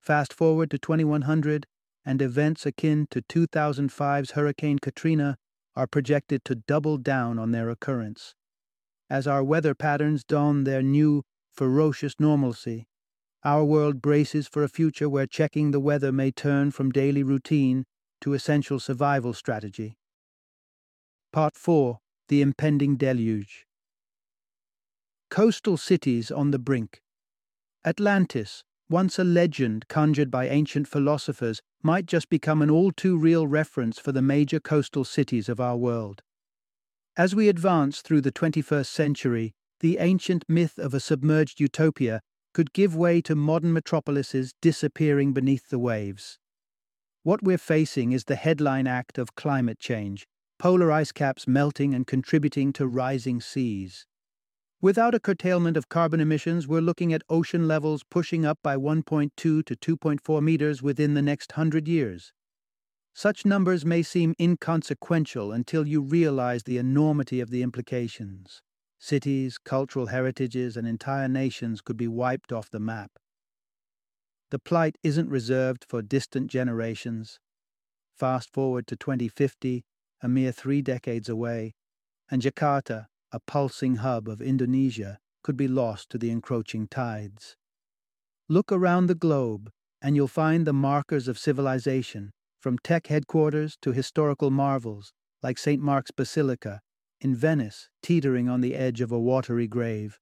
Fast 0.00 0.32
forward 0.32 0.70
to 0.70 0.78
2100, 0.78 1.66
and 2.04 2.22
events 2.22 2.64
akin 2.64 3.06
to 3.10 3.22
2005's 3.22 4.30
Hurricane 4.32 4.78
Katrina 4.78 5.36
are 5.74 5.86
projected 5.86 6.44
to 6.44 6.54
double 6.54 6.96
down 6.96 7.38
on 7.38 7.50
their 7.50 7.68
occurrence. 7.68 8.34
As 9.10 9.26
our 9.26 9.42
weather 9.42 9.74
patterns 9.74 10.24
don 10.24 10.64
their 10.64 10.82
new, 10.82 11.22
ferocious 11.52 12.14
normalcy, 12.18 12.86
our 13.44 13.64
world 13.64 14.00
braces 14.00 14.48
for 14.48 14.62
a 14.62 14.68
future 14.68 15.08
where 15.08 15.26
checking 15.26 15.70
the 15.70 15.80
weather 15.80 16.12
may 16.12 16.30
turn 16.30 16.70
from 16.70 16.90
daily 16.90 17.22
routine 17.22 17.84
to 18.20 18.34
essential 18.34 18.80
survival 18.80 19.32
strategy. 19.32 19.96
Part 21.32 21.56
4 21.56 21.98
The 22.28 22.42
Impending 22.42 22.96
Deluge. 22.96 23.66
Coastal 25.30 25.76
cities 25.76 26.30
on 26.30 26.50
the 26.50 26.58
brink. 26.58 27.02
Atlantis, 27.84 28.64
once 28.90 29.18
a 29.18 29.24
legend 29.24 29.86
conjured 29.88 30.30
by 30.30 30.48
ancient 30.48 30.88
philosophers, 30.88 31.60
might 31.82 32.06
just 32.06 32.28
become 32.28 32.62
an 32.62 32.70
all 32.70 32.90
too 32.90 33.18
real 33.18 33.46
reference 33.46 33.98
for 33.98 34.12
the 34.12 34.22
major 34.22 34.58
coastal 34.58 35.04
cities 35.04 35.48
of 35.48 35.60
our 35.60 35.76
world. 35.76 36.22
As 37.16 37.34
we 37.34 37.48
advance 37.48 38.00
through 38.00 38.22
the 38.22 38.32
21st 38.32 38.86
century, 38.86 39.52
the 39.80 39.98
ancient 39.98 40.44
myth 40.48 40.78
of 40.78 40.94
a 40.94 41.00
submerged 41.00 41.60
utopia 41.60 42.20
could 42.54 42.72
give 42.72 42.96
way 42.96 43.20
to 43.20 43.36
modern 43.36 43.72
metropolises 43.72 44.52
disappearing 44.62 45.32
beneath 45.32 45.68
the 45.68 45.78
waves. 45.78 46.38
What 47.22 47.42
we're 47.42 47.58
facing 47.58 48.12
is 48.12 48.24
the 48.24 48.36
headline 48.36 48.86
act 48.86 49.18
of 49.18 49.34
climate 49.34 49.78
change, 49.78 50.26
polar 50.58 50.90
ice 50.92 51.12
caps 51.12 51.46
melting 51.46 51.94
and 51.94 52.06
contributing 52.06 52.72
to 52.74 52.86
rising 52.86 53.40
seas. 53.40 54.06
Without 54.80 55.14
a 55.14 55.20
curtailment 55.20 55.76
of 55.76 55.88
carbon 55.88 56.20
emissions, 56.20 56.68
we're 56.68 56.80
looking 56.80 57.12
at 57.12 57.22
ocean 57.28 57.66
levels 57.66 58.04
pushing 58.08 58.46
up 58.46 58.58
by 58.62 58.76
1.2 58.76 59.34
to 59.34 59.62
2.4 59.64 60.42
meters 60.42 60.82
within 60.82 61.14
the 61.14 61.22
next 61.22 61.52
hundred 61.52 61.88
years. 61.88 62.32
Such 63.12 63.44
numbers 63.44 63.84
may 63.84 64.04
seem 64.04 64.36
inconsequential 64.38 65.50
until 65.50 65.88
you 65.88 66.00
realize 66.00 66.62
the 66.62 66.78
enormity 66.78 67.40
of 67.40 67.50
the 67.50 67.62
implications. 67.62 68.62
Cities, 69.00 69.58
cultural 69.58 70.06
heritages, 70.06 70.76
and 70.76 70.86
entire 70.86 71.26
nations 71.26 71.80
could 71.80 71.96
be 71.96 72.06
wiped 72.06 72.52
off 72.52 72.70
the 72.70 72.78
map. 72.78 73.10
The 74.50 74.58
plight 74.58 74.96
isn't 75.02 75.28
reserved 75.28 75.84
for 75.88 76.00
distant 76.00 76.50
generations. 76.50 77.38
Fast 78.16 78.52
forward 78.52 78.86
to 78.86 78.96
2050, 78.96 79.84
a 80.22 80.28
mere 80.28 80.52
three 80.52 80.82
decades 80.82 81.28
away, 81.28 81.74
and 82.30 82.42
Jakarta, 82.42 83.06
a 83.30 83.40
pulsing 83.40 83.96
hub 83.96 84.28
of 84.28 84.40
Indonesia, 84.40 85.18
could 85.42 85.56
be 85.56 85.68
lost 85.68 86.10
to 86.10 86.18
the 86.18 86.30
encroaching 86.30 86.88
tides. 86.88 87.56
Look 88.48 88.72
around 88.72 89.06
the 89.06 89.14
globe, 89.14 89.70
and 90.00 90.16
you'll 90.16 90.28
find 90.28 90.66
the 90.66 90.72
markers 90.72 91.28
of 91.28 91.38
civilization, 91.38 92.32
from 92.60 92.78
tech 92.78 93.08
headquarters 93.08 93.76
to 93.82 93.92
historical 93.92 94.50
marvels, 94.50 95.12
like 95.42 95.58
St. 95.58 95.82
Mark's 95.82 96.10
Basilica, 96.10 96.80
in 97.20 97.34
Venice, 97.34 97.90
teetering 98.02 98.48
on 98.48 98.60
the 98.60 98.74
edge 98.74 99.00
of 99.00 99.12
a 99.12 99.18
watery 99.18 99.66
grave. 99.66 100.18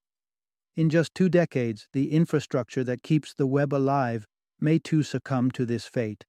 In 0.76 0.90
just 0.90 1.14
two 1.14 1.30
decades, 1.30 1.88
the 1.94 2.12
infrastructure 2.12 2.84
that 2.84 3.02
keeps 3.02 3.32
the 3.32 3.46
web 3.46 3.72
alive 3.72 4.26
may 4.60 4.78
too 4.78 5.02
succumb 5.02 5.50
to 5.52 5.64
this 5.64 5.86
fate. 5.86 6.26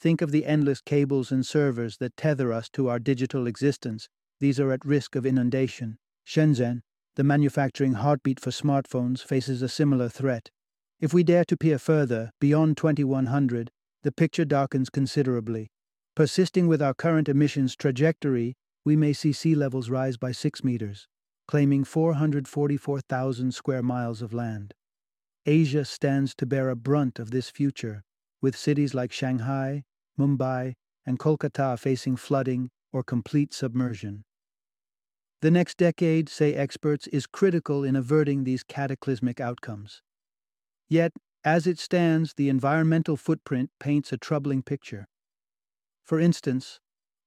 Think 0.00 0.22
of 0.22 0.30
the 0.30 0.46
endless 0.46 0.80
cables 0.80 1.30
and 1.30 1.44
servers 1.44 1.98
that 1.98 2.16
tether 2.16 2.54
us 2.54 2.70
to 2.70 2.88
our 2.88 2.98
digital 2.98 3.46
existence. 3.46 4.08
These 4.38 4.58
are 4.58 4.72
at 4.72 4.86
risk 4.86 5.14
of 5.14 5.26
inundation. 5.26 5.98
Shenzhen, 6.26 6.80
the 7.16 7.24
manufacturing 7.24 7.94
heartbeat 7.94 8.40
for 8.40 8.50
smartphones, 8.50 9.22
faces 9.22 9.60
a 9.60 9.68
similar 9.68 10.08
threat. 10.08 10.48
If 10.98 11.12
we 11.12 11.22
dare 11.22 11.44
to 11.44 11.56
peer 11.56 11.78
further, 11.78 12.30
beyond 12.40 12.78
2100, 12.78 13.70
the 14.02 14.12
picture 14.12 14.46
darkens 14.46 14.88
considerably. 14.88 15.68
Persisting 16.16 16.66
with 16.66 16.80
our 16.80 16.94
current 16.94 17.28
emissions 17.28 17.76
trajectory, 17.76 18.54
we 18.86 18.96
may 18.96 19.12
see 19.12 19.34
sea 19.34 19.54
levels 19.54 19.90
rise 19.90 20.16
by 20.16 20.32
6 20.32 20.64
meters 20.64 21.06
claiming 21.50 21.82
444,000 21.82 23.52
square 23.52 23.82
miles 23.82 24.22
of 24.22 24.32
land. 24.32 24.72
Asia 25.44 25.84
stands 25.84 26.32
to 26.36 26.46
bear 26.46 26.70
a 26.70 26.76
brunt 26.76 27.18
of 27.18 27.32
this 27.32 27.50
future, 27.50 28.04
with 28.40 28.56
cities 28.56 28.94
like 28.94 29.10
Shanghai, 29.10 29.82
Mumbai, 30.16 30.74
and 31.04 31.18
Kolkata 31.18 31.76
facing 31.76 32.14
flooding 32.14 32.70
or 32.92 33.02
complete 33.02 33.52
submersion. 33.52 34.22
The 35.42 35.50
next 35.50 35.76
decade, 35.76 36.28
say 36.28 36.54
experts, 36.54 37.08
is 37.08 37.26
critical 37.26 37.82
in 37.82 37.96
averting 37.96 38.44
these 38.44 38.62
cataclysmic 38.62 39.40
outcomes. 39.40 40.02
Yet, 40.88 41.10
as 41.42 41.66
it 41.66 41.80
stands, 41.80 42.34
the 42.34 42.48
environmental 42.48 43.16
footprint 43.16 43.70
paints 43.80 44.12
a 44.12 44.18
troubling 44.18 44.62
picture. 44.62 45.08
For 46.04 46.20
instance, 46.20 46.78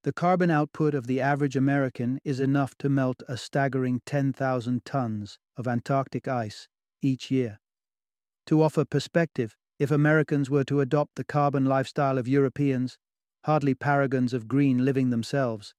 the 0.04 0.12
carbon 0.12 0.52
output 0.52 0.94
of 0.94 1.08
the 1.08 1.22
average 1.22 1.56
American 1.56 2.20
is 2.26 2.42
enough 2.42 2.76
to 2.78 2.90
melt 2.90 3.24
a 3.30 3.38
staggering 3.38 4.02
10,000 4.06 4.84
tons 4.84 5.40
of 5.56 5.66
Antarctic 5.66 6.28
ice 6.28 6.68
each 7.02 7.32
year. 7.32 7.60
To 8.48 8.62
offer 8.62 8.84
perspective, 8.84 9.56
if 9.80 9.92
Americans 9.92 10.50
were 10.50 10.66
to 10.66 10.82
adopt 10.82 11.16
the 11.16 11.24
carbon 11.24 11.64
lifestyle 11.64 12.18
of 12.18 12.28
Europeans, 12.28 12.98
hardly 13.46 13.74
paragons 13.74 14.34
of 14.34 14.50
green 14.50 14.84
living 14.84 15.10
themselves, 15.10 15.74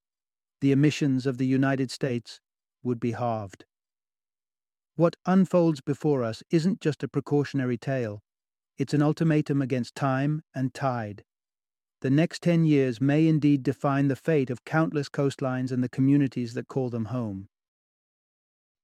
the 0.62 0.72
emissions 0.72 1.26
of 1.26 1.36
the 1.36 1.46
United 1.46 1.90
States 1.90 2.40
would 2.82 2.98
be 2.98 3.12
halved. 3.12 3.66
What 4.96 5.16
unfolds 5.26 5.82
before 5.82 6.22
us 6.22 6.42
isn't 6.50 6.80
just 6.80 7.02
a 7.02 7.08
precautionary 7.08 7.76
tale, 7.76 8.22
it's 8.78 8.94
an 8.94 9.02
ultimatum 9.02 9.60
against 9.60 9.94
time 9.94 10.42
and 10.54 10.72
tide 10.72 11.24
the 12.04 12.10
next 12.10 12.42
10 12.42 12.66
years 12.66 13.00
may 13.00 13.26
indeed 13.26 13.62
define 13.62 14.08
the 14.08 14.14
fate 14.14 14.50
of 14.50 14.62
countless 14.66 15.08
coastlines 15.08 15.72
and 15.72 15.82
the 15.82 15.88
communities 15.88 16.52
that 16.52 16.68
call 16.68 16.90
them 16.90 17.06
home. 17.06 17.48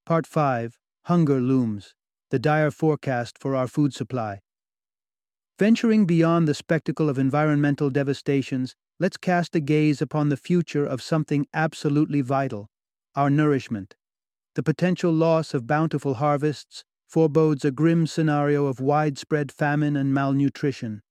Part 0.06 0.26
5 0.26 0.78
Hunger 1.04 1.38
Looms 1.38 1.94
the 2.30 2.38
dire 2.38 2.70
forecast 2.70 3.36
for 3.36 3.54
our 3.54 3.66
food 3.66 3.92
supply. 3.92 4.40
Venturing 5.58 6.06
beyond 6.06 6.48
the 6.48 6.54
spectacle 6.54 7.10
of 7.10 7.18
environmental 7.18 7.90
devastations, 7.90 8.74
let's 8.98 9.18
cast 9.18 9.54
a 9.54 9.60
gaze 9.60 10.00
upon 10.00 10.30
the 10.30 10.36
future 10.38 10.86
of 10.86 11.02
something 11.02 11.46
absolutely 11.52 12.22
vital 12.22 12.68
our 13.14 13.28
nourishment. 13.28 13.96
The 14.54 14.62
potential 14.62 15.12
loss 15.12 15.52
of 15.52 15.66
bountiful 15.66 16.14
harvests 16.14 16.84
forebodes 17.06 17.66
a 17.66 17.70
grim 17.70 18.06
scenario 18.06 18.64
of 18.64 18.80
widespread 18.80 19.52
famine 19.52 19.94
and 19.94 20.14
malnutrition. 20.14 21.02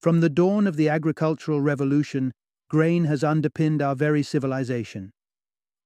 From 0.00 0.20
the 0.20 0.30
dawn 0.30 0.66
of 0.66 0.76
the 0.76 0.88
agricultural 0.88 1.60
revolution, 1.60 2.32
grain 2.70 3.04
has 3.04 3.24
underpinned 3.24 3.82
our 3.82 3.96
very 3.96 4.22
civilization. 4.22 5.12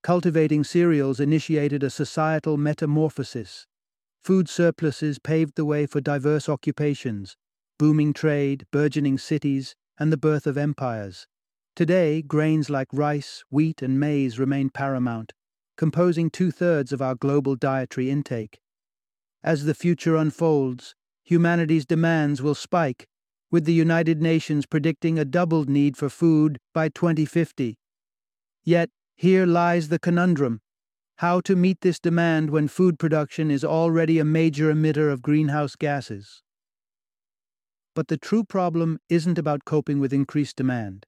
Cultivating 0.03 0.65
cereals 0.65 1.19
initiated 1.19 1.83
a 1.83 1.89
societal 1.91 2.59
metamorphosis. 2.59 3.67
Food 4.23 4.49
surpluses 4.49 5.19
paved 5.19 5.55
the 5.57 5.65
way 5.65 5.87
for 5.87 6.01
diverse 6.01 6.49
occupations, 6.49 7.37
booming 7.79 8.13
trade, 8.13 8.67
burgeoning 8.71 9.17
cities, 9.17 9.75
and 9.99 10.13
the 10.13 10.19
birth 10.19 10.47
of 10.47 10.59
empires. 10.59 11.27
Today, 11.75 12.21
grains 12.21 12.69
like 12.69 12.89
rice, 12.93 13.45
wheat, 13.51 13.81
and 13.81 13.99
maize 13.99 14.39
remain 14.39 14.69
paramount, 14.69 15.33
composing 15.79 16.29
two 16.29 16.51
thirds 16.51 16.93
of 16.93 17.01
our 17.01 17.15
global 17.15 17.57
dietary 17.57 18.11
intake. 18.11 18.61
As 19.43 19.65
the 19.65 19.75
future 19.75 20.17
unfolds, 20.17 20.95
humanity's 21.25 21.87
demands 21.87 22.43
will 22.43 22.55
spike, 22.55 23.07
with 23.53 23.67
the 23.67 23.73
United 23.73 24.21
Nations 24.21 24.67
predicting 24.67 25.19
a 25.19 25.25
doubled 25.25 25.69
need 25.69 25.97
for 25.97 26.09
food 26.09 26.59
by 26.75 26.89
2050. 26.89 27.79
Yet, 28.65 28.91
here 29.15 29.47
lies 29.47 29.89
the 29.89 30.01
conundrum 30.01 30.61
how 31.17 31.41
to 31.41 31.55
meet 31.55 31.83
this 31.83 32.01
demand 32.01 32.51
when 32.51 32.67
food 32.67 32.99
production 32.99 33.49
is 33.49 33.65
already 33.65 34.19
a 34.19 34.25
major 34.25 34.75
emitter 34.75 35.13
of 35.13 35.23
greenhouse 35.23 35.77
gases. 35.77 36.43
But 37.95 38.09
the 38.09 38.17
true 38.17 38.43
problem 38.43 38.99
isn't 39.09 39.39
about 39.39 39.65
coping 39.65 40.01
with 40.01 40.13
increased 40.13 40.57
demand. 40.57 41.07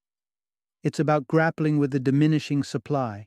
It's 0.85 1.01
about 1.01 1.27
grappling 1.27 1.79
with 1.79 1.91
the 1.91 1.99
diminishing 1.99 2.63
supply. 2.63 3.27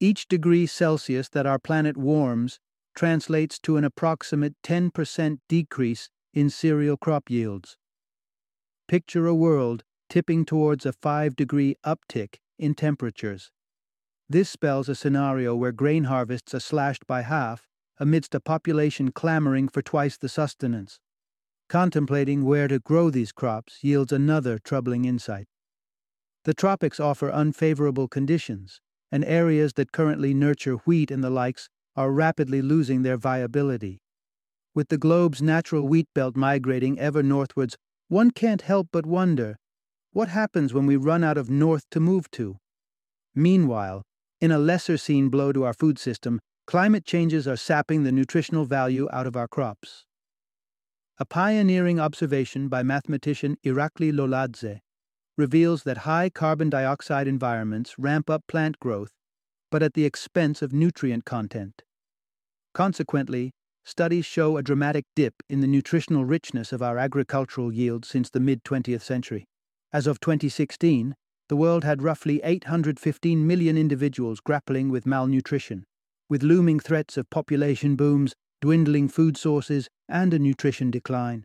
Each 0.00 0.26
degree 0.26 0.66
Celsius 0.66 1.28
that 1.30 1.46
our 1.46 1.58
planet 1.58 1.98
warms 1.98 2.60
translates 2.94 3.58
to 3.58 3.76
an 3.76 3.84
approximate 3.84 4.54
10% 4.64 5.38
decrease 5.48 6.08
in 6.32 6.48
cereal 6.48 6.96
crop 6.96 7.28
yields. 7.28 7.76
Picture 8.88 9.26
a 9.26 9.34
world 9.34 9.84
tipping 10.08 10.46
towards 10.46 10.86
a 10.86 10.94
5 10.94 11.36
degree 11.36 11.76
uptick 11.84 12.36
in 12.58 12.72
temperatures. 12.72 13.50
This 14.30 14.48
spells 14.48 14.88
a 14.88 14.94
scenario 14.94 15.54
where 15.54 15.72
grain 15.72 16.04
harvests 16.04 16.54
are 16.54 16.60
slashed 16.60 17.06
by 17.06 17.20
half 17.20 17.68
amidst 17.98 18.34
a 18.34 18.40
population 18.40 19.12
clamoring 19.12 19.68
for 19.68 19.82
twice 19.82 20.16
the 20.16 20.30
sustenance. 20.30 21.00
Contemplating 21.68 22.46
where 22.46 22.66
to 22.66 22.78
grow 22.78 23.10
these 23.10 23.30
crops 23.30 23.80
yields 23.82 24.10
another 24.10 24.58
troubling 24.58 25.04
insight. 25.04 25.48
The 26.44 26.54
tropics 26.54 26.98
offer 26.98 27.30
unfavorable 27.30 28.08
conditions, 28.08 28.80
and 29.12 29.22
areas 29.22 29.74
that 29.74 29.92
currently 29.92 30.32
nurture 30.32 30.76
wheat 30.86 31.10
and 31.10 31.22
the 31.22 31.28
likes 31.28 31.68
are 31.94 32.10
rapidly 32.10 32.62
losing 32.62 33.02
their 33.02 33.18
viability. 33.18 34.00
With 34.74 34.88
the 34.88 34.96
globe's 34.96 35.42
natural 35.42 35.86
wheat 35.86 36.06
belt 36.14 36.36
migrating 36.36 36.98
ever 36.98 37.22
northwards, 37.22 37.76
one 38.08 38.30
can't 38.30 38.62
help 38.62 38.88
but 38.90 39.06
wonder 39.06 39.56
what 40.12 40.28
happens 40.28 40.74
when 40.74 40.86
we 40.86 40.96
run 40.96 41.22
out 41.22 41.38
of 41.38 41.50
north 41.50 41.84
to 41.90 42.00
move 42.00 42.30
to? 42.32 42.56
Meanwhile, 43.34 44.02
in 44.40 44.50
a 44.50 44.58
lesser 44.58 44.96
seen 44.96 45.28
blow 45.28 45.52
to 45.52 45.64
our 45.64 45.74
food 45.74 45.98
system, 45.98 46.40
climate 46.66 47.04
changes 47.04 47.46
are 47.46 47.56
sapping 47.56 48.02
the 48.02 48.12
nutritional 48.12 48.64
value 48.64 49.08
out 49.12 49.26
of 49.26 49.36
our 49.36 49.46
crops. 49.46 50.04
A 51.18 51.24
pioneering 51.24 52.00
observation 52.00 52.68
by 52.68 52.82
mathematician 52.82 53.56
Irakli 53.64 54.12
Loladze 54.12 54.80
reveals 55.36 55.82
that 55.84 55.98
high 55.98 56.30
carbon 56.30 56.70
dioxide 56.70 57.28
environments 57.28 57.98
ramp 57.98 58.30
up 58.30 58.42
plant 58.48 58.78
growth, 58.80 59.10
but 59.70 59.82
at 59.82 59.94
the 59.94 60.04
expense 60.04 60.62
of 60.62 60.72
nutrient 60.72 61.24
content. 61.24 61.82
Consequently, 62.72 63.52
studies 63.88 64.26
show 64.26 64.58
a 64.58 64.62
dramatic 64.62 65.06
dip 65.16 65.34
in 65.48 65.60
the 65.60 65.66
nutritional 65.66 66.24
richness 66.24 66.72
of 66.72 66.82
our 66.82 66.98
agricultural 66.98 67.72
yields 67.72 68.06
since 68.06 68.28
the 68.28 68.38
mid 68.38 68.62
20th 68.62 69.00
century. 69.00 69.46
As 69.92 70.06
of 70.06 70.20
2016, 70.20 71.14
the 71.48 71.56
world 71.56 71.84
had 71.84 72.02
roughly 72.02 72.42
815 72.44 73.46
million 73.46 73.78
individuals 73.78 74.40
grappling 74.40 74.90
with 74.90 75.06
malnutrition, 75.06 75.84
with 76.28 76.42
looming 76.42 76.78
threats 76.78 77.16
of 77.16 77.30
population 77.30 77.96
booms, 77.96 78.34
dwindling 78.60 79.08
food 79.08 79.38
sources, 79.38 79.88
and 80.06 80.34
a 80.34 80.38
nutrition 80.38 80.90
decline. 80.90 81.44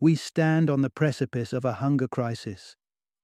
We 0.00 0.14
stand 0.14 0.70
on 0.70 0.80
the 0.80 0.90
precipice 0.90 1.52
of 1.52 1.66
a 1.66 1.74
hunger 1.74 2.08
crisis. 2.08 2.74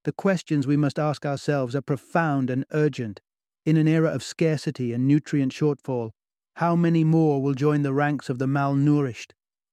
The 0.05 0.13
questions 0.13 0.67
we 0.67 0.77
must 0.77 0.99
ask 0.99 1.25
ourselves 1.25 1.75
are 1.75 1.81
profound 1.81 2.51
and 2.51 2.67
urgent. 2.73 3.21
In 3.65 3.79
an 3.79 3.89
era 3.89 4.11
of 4.11 4.23
scarcity 4.23 4.93
and 4.93 5.09
nutrient 5.09 5.53
shortfall, 5.53 6.11
how 6.59 6.75
many 6.75 7.05
more 7.05 7.41
will 7.41 7.55
join 7.55 7.83
the 7.83 7.93
ranks 7.93 8.29
of 8.29 8.41
the 8.41 8.47
malnourished? 8.47 9.31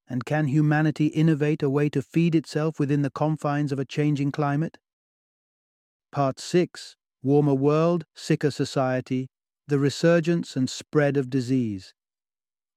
And 0.08 0.24
can 0.24 0.46
humanity 0.46 1.08
innovate 1.08 1.64
a 1.64 1.70
way 1.70 1.90
to 1.90 2.00
feed 2.04 2.36
itself 2.36 2.80
within 2.80 3.02
the 3.02 3.10
confines 3.10 3.72
of 3.72 3.80
a 3.80 3.86
changing 3.86 4.32
climate? 4.32 4.78
Part 6.12 6.40
6 6.40 6.96
Warmer 7.24 7.56
World, 7.56 8.06
Sicker 8.14 8.52
Society, 8.52 9.30
the 9.68 9.80
Resurgence 9.80 10.56
and 10.56 10.70
Spread 10.70 11.18
of 11.18 11.32
Disease. 11.32 11.96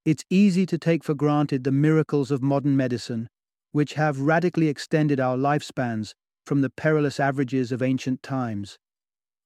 It's 0.05 0.25
easy 0.31 0.65
to 0.65 0.79
take 0.79 1.03
for 1.03 1.13
granted 1.13 1.63
the 1.63 1.71
miracles 1.71 2.31
of 2.31 2.41
modern 2.41 2.75
medicine, 2.75 3.29
which 3.73 3.93
have 3.93 4.21
radically 4.21 4.69
extended 4.69 5.19
our 5.19 5.37
lifespans 5.37 6.15
from 6.47 6.61
the 6.61 6.71
perilous 6.71 7.19
averages 7.19 7.71
of 7.71 7.83
ancient 7.83 8.23
times. 8.23 8.79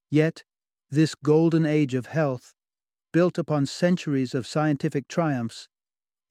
Yet, 0.09 0.45
this 0.89 1.15
golden 1.15 1.65
age 1.65 1.93
of 1.95 2.05
health, 2.05 2.53
built 3.13 3.37
upon 3.37 3.65
centuries 3.65 4.35
of 4.35 4.45
scientific 4.45 5.07
triumphs, 5.07 5.69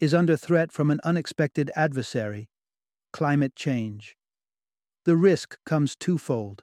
is 0.00 0.12
under 0.12 0.36
threat 0.36 0.70
from 0.70 0.90
an 0.90 1.00
unexpected 1.04 1.70
adversary 1.74 2.50
climate 3.12 3.56
change. 3.56 4.16
The 5.04 5.16
risk 5.16 5.56
comes 5.64 5.96
twofold 5.96 6.62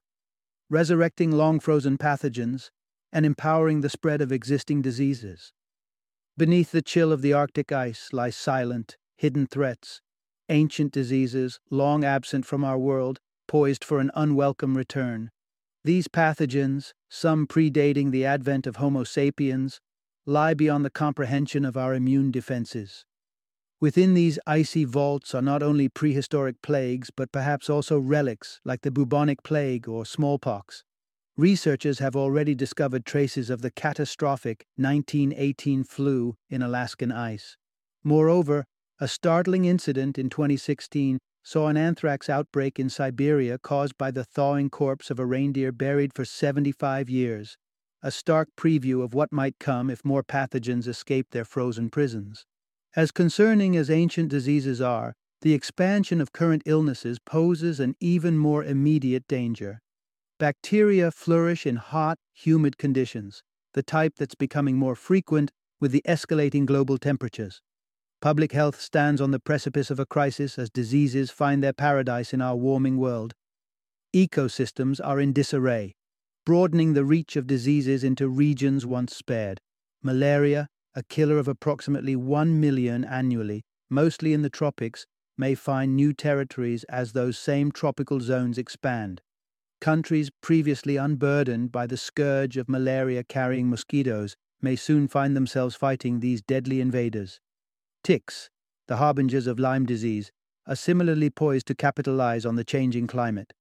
resurrecting 0.70 1.32
long 1.32 1.60
frozen 1.60 1.98
pathogens, 1.98 2.70
and 3.12 3.26
empowering 3.26 3.82
the 3.82 3.90
spread 3.90 4.22
of 4.22 4.32
existing 4.32 4.82
diseases. 4.82 5.52
Beneath 6.38 6.72
the 6.72 6.84
chill 6.84 7.12
of 7.12 7.22
the 7.22 7.34
Arctic 7.34 7.72
ice 7.72 8.10
lie 8.14 8.30
silent, 8.30 8.96
hidden 9.18 9.48
threats, 9.48 10.00
ancient 10.48 10.92
diseases, 10.92 11.60
long 11.72 12.04
absent 12.04 12.46
from 12.46 12.64
our 12.64 12.78
world, 12.78 13.20
poised 13.48 13.84
for 13.84 14.00
an 14.00 14.12
unwelcome 14.14 14.78
return. 14.78 15.32
These 15.84 16.08
pathogens, 16.08 16.94
some 17.10 17.48
predating 17.48 18.12
the 18.12 18.26
advent 18.26 18.68
of 18.68 18.76
Homo 18.76 19.04
sapiens, 19.04 19.80
lie 20.30 20.54
beyond 20.54 20.86
the 20.86 20.90
comprehension 20.90 21.66
of 21.66 21.76
our 21.76 21.94
immune 21.94 22.32
defenses. 22.32 23.04
Within 23.82 24.14
these 24.14 24.38
icy 24.46 24.86
vaults 24.86 25.34
are 25.34 25.42
not 25.42 25.64
only 25.64 25.90
prehistoric 25.90 26.62
plagues, 26.62 27.10
but 27.16 27.32
perhaps 27.32 27.70
also 27.70 27.98
relics 27.98 28.60
like 28.64 28.82
the 28.82 28.92
bubonic 28.92 29.42
plague 29.42 29.88
or 29.88 30.06
smallpox. 30.06 30.84
Researchers 31.38 32.00
have 32.00 32.16
already 32.16 32.54
discovered 32.54 33.06
traces 33.06 33.50
of 33.50 33.62
the 33.62 33.72
catastrophic 33.72 34.66
1918 34.76 35.86
flu 35.86 36.36
in 36.50 36.62
Alaskan 36.62 37.12
ice. 37.12 37.56
Moreover, 38.04 38.66
a 39.00 39.08
startling 39.08 39.64
incident 39.64 40.18
in 40.18 40.30
2016 40.30 41.20
saw 41.42 41.68
an 41.70 41.78
anthrax 41.78 42.30
outbreak 42.30 42.78
in 42.78 42.90
Siberia 42.90 43.58
caused 43.58 43.98
by 43.98 44.12
the 44.12 44.26
thawing 44.26 44.70
corpse 44.70 45.10
of 45.10 45.20
a 45.20 45.26
reindeer 45.26 45.72
buried 45.72 46.12
for 46.14 46.26
75 46.26 47.10
years, 47.10 47.58
a 48.02 48.12
stark 48.12 48.48
preview 48.58 49.04
of 49.04 49.14
what 49.14 49.32
might 49.32 49.60
come 49.60 49.90
if 49.90 50.06
more 50.06 50.24
pathogens 50.24 50.88
escaped 50.88 51.32
their 51.32 51.46
frozen 51.46 51.90
prisons. 51.90 52.46
As 52.96 53.12
concerning 53.12 53.76
as 53.76 53.90
ancient 53.90 54.30
diseases 54.30 54.82
are, 54.82 55.14
the 55.42 55.54
expansion 55.54 56.20
of 56.20 56.32
current 56.32 56.64
illnesses 56.66 57.20
poses 57.20 57.80
an 57.80 57.96
even 58.00 58.38
more 58.38 58.64
immediate 58.64 59.28
danger. 59.28 59.80
Bacteria 60.38 61.12
flourish 61.12 61.66
in 61.66 61.76
hot, 61.76 62.18
humid 62.34 62.78
conditions, 62.78 63.44
the 63.74 63.84
type 63.84 64.14
that's 64.18 64.36
becoming 64.36 64.78
more 64.78 64.96
frequent 64.96 65.52
with 65.80 65.92
the 65.92 66.04
escalating 66.08 66.66
global 66.66 66.98
temperatures. 66.98 67.62
Public 68.22 68.52
health 68.52 68.82
stands 68.82 69.22
on 69.22 69.32
the 69.32 69.40
precipice 69.40 69.90
of 69.90 70.00
a 70.00 70.06
crisis 70.06 70.58
as 70.60 70.70
diseases 70.70 71.32
find 71.32 71.64
their 71.64 71.74
paradise 71.74 72.34
in 72.34 72.42
our 72.42 72.56
warming 72.56 72.98
world. 72.98 73.34
Ecosystems 74.14 75.00
are 75.04 75.20
in 75.20 75.32
disarray, 75.32 75.94
broadening 76.46 76.94
the 76.94 77.06
reach 77.06 77.36
of 77.36 77.48
diseases 77.48 78.04
into 78.04 78.28
regions 78.28 78.86
once 78.86 79.16
spared. 79.16 79.60
Malaria, 80.02 80.68
a 80.96 81.04
killer 81.04 81.38
of 81.38 81.48
approximately 81.48 82.16
1 82.16 82.60
million 82.60 83.04
annually, 83.04 83.64
mostly 83.90 84.34
in 84.34 84.42
the 84.42 84.50
tropics, 84.50 85.06
may 85.38 85.56
find 85.56 85.96
new 85.96 86.12
territories 86.14 86.84
as 86.86 87.14
those 87.14 87.38
same 87.38 87.72
tropical 87.72 88.20
zones 88.20 88.58
expand. 88.58 89.22
Countries 89.80 90.30
previously 90.42 90.98
unburdened 90.98 91.72
by 91.72 91.88
the 91.88 91.96
scourge 91.96 92.58
of 92.58 92.68
malaria 92.68 93.24
carrying 93.24 93.70
mosquitoes 93.70 94.36
may 94.62 94.76
soon 94.76 95.08
find 95.08 95.36
themselves 95.36 95.76
fighting 95.76 96.20
these 96.20 96.42
deadly 96.42 96.82
invaders. 96.82 97.40
Ticks, 98.04 98.50
the 98.88 98.98
harbingers 98.98 99.48
of 99.48 99.60
Lyme 99.60 99.86
disease, 99.86 100.32
are 100.68 100.76
similarly 100.76 101.30
poised 101.30 101.68
to 101.68 101.76
capitalize 101.76 102.46
on 102.46 102.56
the 102.56 102.64
changing 102.66 103.08
climate. 103.08 103.54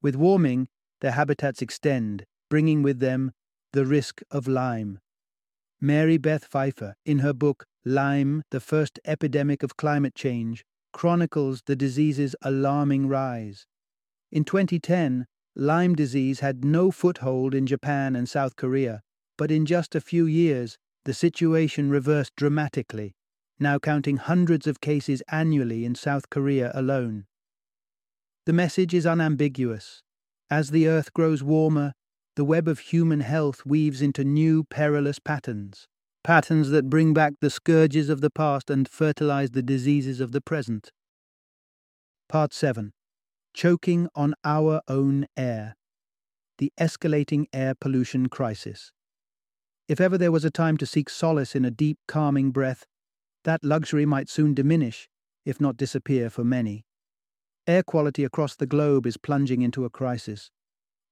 With 0.00 0.16
warming, 0.16 0.68
their 1.00 1.12
habitats 1.12 1.62
extend, 1.62 2.24
bringing 2.48 2.82
with 2.82 3.00
them 3.00 3.32
the 3.72 3.84
risk 3.84 4.22
of 4.30 4.48
Lyme. 4.48 4.98
Mary 5.80 6.16
Beth 6.18 6.44
Pfeiffer, 6.44 6.94
in 7.04 7.20
her 7.20 7.32
book 7.32 7.64
Lyme, 7.84 8.42
the 8.50 8.60
First 8.60 8.98
Epidemic 9.04 9.62
of 9.62 9.76
Climate 9.76 10.14
Change, 10.14 10.64
chronicles 10.92 11.62
the 11.66 11.76
disease's 11.76 12.34
alarming 12.42 13.06
rise. 13.06 13.66
In 14.32 14.44
2010, 14.44 15.26
Lyme 15.54 15.94
disease 15.94 16.40
had 16.40 16.64
no 16.64 16.90
foothold 16.90 17.54
in 17.54 17.66
Japan 17.66 18.16
and 18.16 18.28
South 18.28 18.56
Korea, 18.56 19.02
but 19.36 19.50
in 19.50 19.66
just 19.66 19.94
a 19.94 20.00
few 20.00 20.26
years, 20.26 20.78
the 21.04 21.14
situation 21.14 21.90
reversed 21.90 22.34
dramatically, 22.36 23.14
now 23.58 23.78
counting 23.78 24.16
hundreds 24.16 24.66
of 24.66 24.80
cases 24.80 25.22
annually 25.30 25.84
in 25.84 25.94
South 25.94 26.28
Korea 26.30 26.70
alone. 26.74 27.26
The 28.46 28.52
message 28.52 28.94
is 28.94 29.06
unambiguous. 29.06 30.02
As 30.50 30.70
the 30.70 30.88
earth 30.88 31.12
grows 31.12 31.42
warmer, 31.42 31.92
the 32.34 32.44
web 32.44 32.68
of 32.68 32.78
human 32.78 33.20
health 33.20 33.66
weaves 33.66 34.00
into 34.00 34.24
new 34.24 34.64
perilous 34.64 35.18
patterns, 35.18 35.86
patterns 36.24 36.70
that 36.70 36.88
bring 36.88 37.12
back 37.12 37.34
the 37.40 37.50
scourges 37.50 38.08
of 38.08 38.22
the 38.22 38.30
past 38.30 38.70
and 38.70 38.88
fertilize 38.88 39.50
the 39.50 39.62
diseases 39.62 40.20
of 40.20 40.32
the 40.32 40.40
present. 40.40 40.90
Part 42.28 42.54
7 42.54 42.92
Choking 43.52 44.08
on 44.14 44.34
Our 44.42 44.80
Own 44.88 45.26
Air 45.36 45.74
The 46.56 46.72
Escalating 46.80 47.46
Air 47.52 47.74
Pollution 47.74 48.28
Crisis. 48.28 48.92
If 49.86 50.00
ever 50.00 50.16
there 50.16 50.32
was 50.32 50.44
a 50.46 50.50
time 50.50 50.78
to 50.78 50.86
seek 50.86 51.10
solace 51.10 51.54
in 51.54 51.64
a 51.64 51.70
deep, 51.70 51.98
calming 52.06 52.52
breath, 52.52 52.86
that 53.44 53.64
luxury 53.64 54.06
might 54.06 54.30
soon 54.30 54.54
diminish, 54.54 55.08
if 55.44 55.60
not 55.60 55.76
disappear 55.76 56.30
for 56.30 56.44
many. 56.44 56.84
Air 57.68 57.82
quality 57.82 58.24
across 58.24 58.56
the 58.56 58.66
globe 58.66 59.06
is 59.06 59.18
plunging 59.18 59.60
into 59.60 59.84
a 59.84 59.90
crisis 59.90 60.50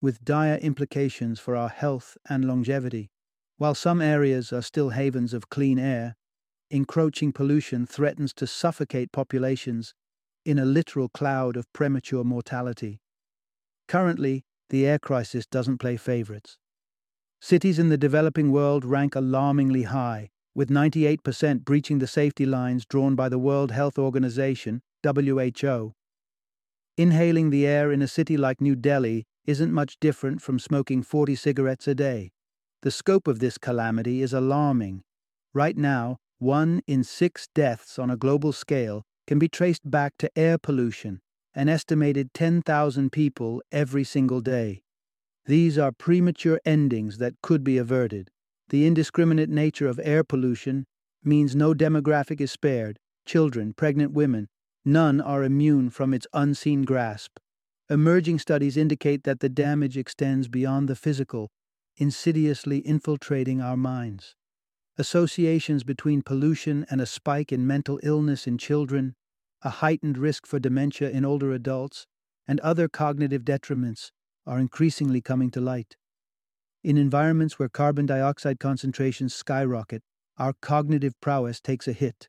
with 0.01 0.25
dire 0.25 0.57
implications 0.57 1.39
for 1.39 1.55
our 1.55 1.69
health 1.69 2.17
and 2.31 2.47
longevity. 2.47 3.11
While 3.59 3.75
some 3.75 4.01
areas 4.01 4.55
are 4.55 4.63
still 4.63 4.91
havens 4.91 5.35
of 5.35 5.51
clean 5.51 5.79
air, 5.79 6.17
encroaching 6.71 7.33
pollution 7.33 7.85
threatens 7.85 8.33
to 8.35 8.47
suffocate 8.47 9.13
populations 9.13 9.93
in 10.47 10.59
a 10.59 10.65
literal 10.65 11.11
cloud 11.11 11.59
of 11.59 11.71
premature 11.75 12.25
mortality. 12.25 13.01
Currently, 13.87 14.45
the 14.71 14.87
air 14.87 14.99
crisis 14.99 15.45
doesn't 15.45 15.77
play 15.77 15.99
favorites. 15.99 16.57
Cities 17.39 17.79
in 17.79 17.91
the 17.91 17.99
developing 17.99 18.51
world 18.51 18.83
rank 18.83 19.15
alarmingly 19.15 19.83
high, 19.83 20.31
with 20.55 20.71
98% 20.71 21.67
breaching 21.67 21.99
the 21.99 22.07
safety 22.07 22.47
lines 22.47 22.87
drawn 22.87 23.15
by 23.15 23.29
the 23.29 23.39
World 23.39 23.73
Health 23.73 23.99
Organization, 23.99 24.81
WHO. 25.05 25.93
Inhaling 26.99 27.51
the 27.51 27.67
air 27.67 27.93
in 27.93 28.01
a 28.01 28.09
city 28.09 28.39
like 28.39 28.63
New 28.63 28.75
Delhi 28.75 29.27
isn't 29.45 29.71
much 29.71 29.99
different 30.01 30.41
from 30.41 30.59
smoking 30.59 31.03
40 31.03 31.35
cigarettes 31.35 31.87
a 31.87 31.95
day. 31.95 32.31
The 32.81 32.91
scope 32.91 33.29
of 33.29 33.39
this 33.39 33.59
calamity 33.59 34.23
is 34.23 34.33
alarming. 34.33 35.03
Right 35.53 35.77
now, 35.77 36.17
one 36.39 36.81
in 36.87 37.05
six 37.05 37.49
deaths 37.55 37.99
on 37.99 38.11
a 38.11 38.17
global 38.17 38.51
scale 38.51 39.03
can 39.27 39.39
be 39.39 39.47
traced 39.47 39.91
back 39.91 40.15
to 40.21 40.31
air 40.39 40.57
pollution, 40.57 41.21
an 41.55 41.69
estimated 41.69 42.33
10,000 42.33 43.13
people 43.13 43.63
every 43.71 44.05
single 44.05 44.41
day. 44.41 44.81
These 45.45 45.77
are 45.77 45.93
premature 45.93 46.61
endings 46.65 47.19
that 47.19 47.35
could 47.43 47.63
be 47.63 47.77
averted. 47.77 48.31
The 48.71 48.87
indiscriminate 48.87 49.51
nature 49.51 49.87
of 49.87 50.01
air 50.03 50.25
pollution 50.25 50.87
means 51.23 51.55
no 51.55 51.75
demographic 51.75 52.41
is 52.41 52.53
spared 52.53 52.99
children, 53.27 53.75
pregnant 53.75 54.13
women, 54.13 54.49
none 54.87 55.21
are 55.21 55.43
immune 55.43 55.91
from 55.91 56.15
its 56.15 56.27
unseen 56.33 56.83
grasp. 56.83 57.39
Emerging 57.91 58.39
studies 58.39 58.77
indicate 58.77 59.25
that 59.25 59.41
the 59.41 59.49
damage 59.49 59.99
extends 59.99 60.49
beyond 60.49 60.89
the 60.89 60.97
physical, 60.97 61.51
insidiously 61.97 62.79
infiltrating 62.79 63.61
our 63.61 63.77
minds. 63.77 64.35
Associations 64.97 65.85
between 65.85 66.23
pollution 66.23 66.87
and 66.89 67.01
a 67.01 67.07
spike 67.07 67.53
in 67.53 67.67
mental 67.67 68.01
illness 68.03 68.47
in 68.47 68.57
children, 68.57 69.15
a 69.63 69.69
heightened 69.69 70.17
risk 70.17 70.47
for 70.47 70.59
dementia 70.59 71.11
in 71.11 71.25
older 71.25 71.53
adults, 71.53 72.07
and 72.49 72.61
other 72.61 72.89
cognitive 72.89 73.43
detriments 73.43 74.13
are 74.47 74.59
increasingly 74.59 75.21
coming 75.21 75.51
to 75.51 75.61
light. 75.61 75.97
In 76.85 76.97
environments 76.97 77.59
where 77.59 77.69
carbon 77.69 78.07
dioxide 78.07 78.61
concentrations 78.61 79.35
skyrocket, 79.35 80.03
our 80.39 80.55
cognitive 80.63 81.21
prowess 81.21 81.61
takes 81.61 81.89
a 81.89 81.93
hit. 81.93 82.29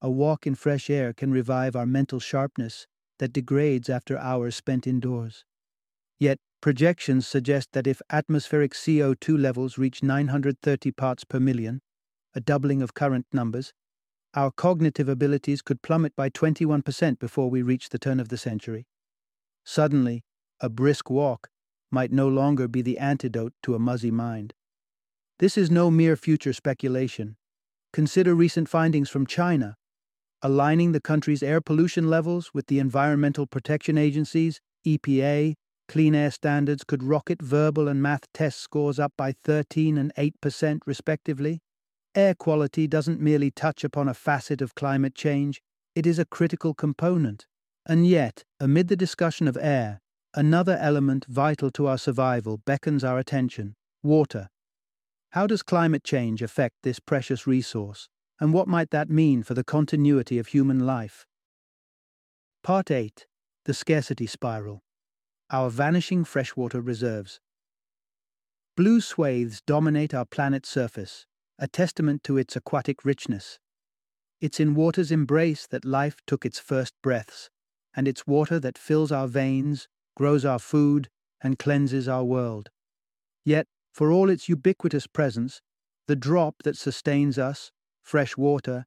A 0.00 0.08
walk 0.08 0.46
in 0.46 0.54
fresh 0.54 0.88
air 0.88 1.12
can 1.12 1.32
revive 1.32 1.74
our 1.74 1.86
mental 1.86 2.20
sharpness 2.20 2.86
that 3.18 3.32
degrades 3.32 3.88
after 3.88 4.16
hours 4.16 4.54
spent 4.54 4.86
indoors. 4.86 5.44
Yet, 6.20 6.38
projections 6.60 7.26
suggest 7.26 7.72
that 7.72 7.88
if 7.88 8.00
atmospheric 8.08 8.74
CO2 8.74 9.36
levels 9.36 9.76
reach 9.76 10.02
930 10.02 10.92
parts 10.92 11.24
per 11.24 11.40
million, 11.40 11.80
a 12.32 12.40
doubling 12.40 12.80
of 12.80 12.94
current 12.94 13.26
numbers, 13.32 13.72
our 14.34 14.52
cognitive 14.52 15.08
abilities 15.08 15.62
could 15.62 15.82
plummet 15.82 16.14
by 16.14 16.30
21% 16.30 17.18
before 17.18 17.50
we 17.50 17.62
reach 17.62 17.88
the 17.88 17.98
turn 17.98 18.20
of 18.20 18.28
the 18.28 18.38
century. 18.38 18.86
Suddenly, 19.64 20.22
a 20.60 20.68
brisk 20.68 21.10
walk 21.10 21.48
might 21.90 22.12
no 22.12 22.28
longer 22.28 22.68
be 22.68 22.82
the 22.82 22.98
antidote 22.98 23.54
to 23.64 23.74
a 23.74 23.78
muzzy 23.80 24.12
mind. 24.12 24.54
This 25.38 25.58
is 25.58 25.70
no 25.70 25.90
mere 25.90 26.16
future 26.16 26.52
speculation. 26.52 27.36
Consider 27.92 28.34
recent 28.34 28.68
findings 28.68 29.08
from 29.08 29.26
China, 29.26 29.76
aligning 30.42 30.92
the 30.92 31.00
country's 31.00 31.42
air 31.42 31.60
pollution 31.60 32.08
levels 32.08 32.50
with 32.54 32.66
the 32.66 32.78
Environmental 32.78 33.46
Protection 33.46 33.98
Agency's 33.98 34.60
EPA 34.86 35.54
clean 35.88 36.14
air 36.14 36.30
standards 36.30 36.84
could 36.84 37.02
rocket 37.02 37.40
verbal 37.42 37.88
and 37.88 38.02
math 38.02 38.30
test 38.32 38.60
scores 38.60 38.98
up 38.98 39.12
by 39.16 39.34
13 39.44 39.96
and 39.96 40.12
8% 40.16 40.80
respectively. 40.86 41.60
Air 42.14 42.34
quality 42.34 42.86
doesn't 42.86 43.20
merely 43.20 43.50
touch 43.50 43.82
upon 43.84 44.08
a 44.08 44.14
facet 44.14 44.60
of 44.60 44.74
climate 44.74 45.14
change, 45.14 45.60
it 45.94 46.06
is 46.06 46.18
a 46.18 46.24
critical 46.24 46.74
component. 46.74 47.46
And 47.86 48.06
yet, 48.06 48.44
amid 48.60 48.88
the 48.88 48.96
discussion 48.96 49.48
of 49.48 49.56
air, 49.58 50.00
another 50.34 50.76
element 50.80 51.24
vital 51.26 51.70
to 51.72 51.86
our 51.86 51.98
survival 51.98 52.58
beckons 52.58 53.02
our 53.02 53.18
attention 53.18 53.74
water. 54.02 54.48
How 55.30 55.46
does 55.46 55.62
climate 55.62 56.04
change 56.04 56.42
affect 56.42 56.76
this 56.82 57.00
precious 57.00 57.46
resource? 57.46 58.08
And 58.40 58.52
what 58.52 58.68
might 58.68 58.90
that 58.90 59.10
mean 59.10 59.42
for 59.42 59.54
the 59.54 59.64
continuity 59.64 60.38
of 60.38 60.48
human 60.48 60.86
life? 60.86 61.26
Part 62.62 62.90
8 62.90 63.26
The 63.64 63.74
Scarcity 63.74 64.26
Spiral 64.26 64.82
Our 65.50 65.70
Vanishing 65.70 66.24
Freshwater 66.24 66.80
Reserves. 66.80 67.40
Blue 68.76 69.00
swathes 69.00 69.60
dominate 69.66 70.14
our 70.14 70.24
planet's 70.24 70.68
surface, 70.68 71.26
a 71.58 71.66
testament 71.66 72.22
to 72.24 72.36
its 72.36 72.54
aquatic 72.54 73.04
richness. 73.04 73.58
It's 74.40 74.60
in 74.60 74.76
water's 74.76 75.10
embrace 75.10 75.66
that 75.66 75.84
life 75.84 76.18
took 76.24 76.46
its 76.46 76.60
first 76.60 76.94
breaths, 77.02 77.50
and 77.96 78.06
it's 78.06 78.26
water 78.26 78.60
that 78.60 78.78
fills 78.78 79.10
our 79.10 79.26
veins, 79.26 79.88
grows 80.16 80.44
our 80.44 80.60
food, 80.60 81.08
and 81.40 81.58
cleanses 81.58 82.06
our 82.06 82.22
world. 82.22 82.70
Yet, 83.44 83.66
for 83.92 84.12
all 84.12 84.30
its 84.30 84.48
ubiquitous 84.48 85.08
presence, 85.08 85.60
the 86.06 86.14
drop 86.14 86.62
that 86.62 86.76
sustains 86.76 87.36
us, 87.36 87.72
fresh 88.08 88.36
water, 88.38 88.86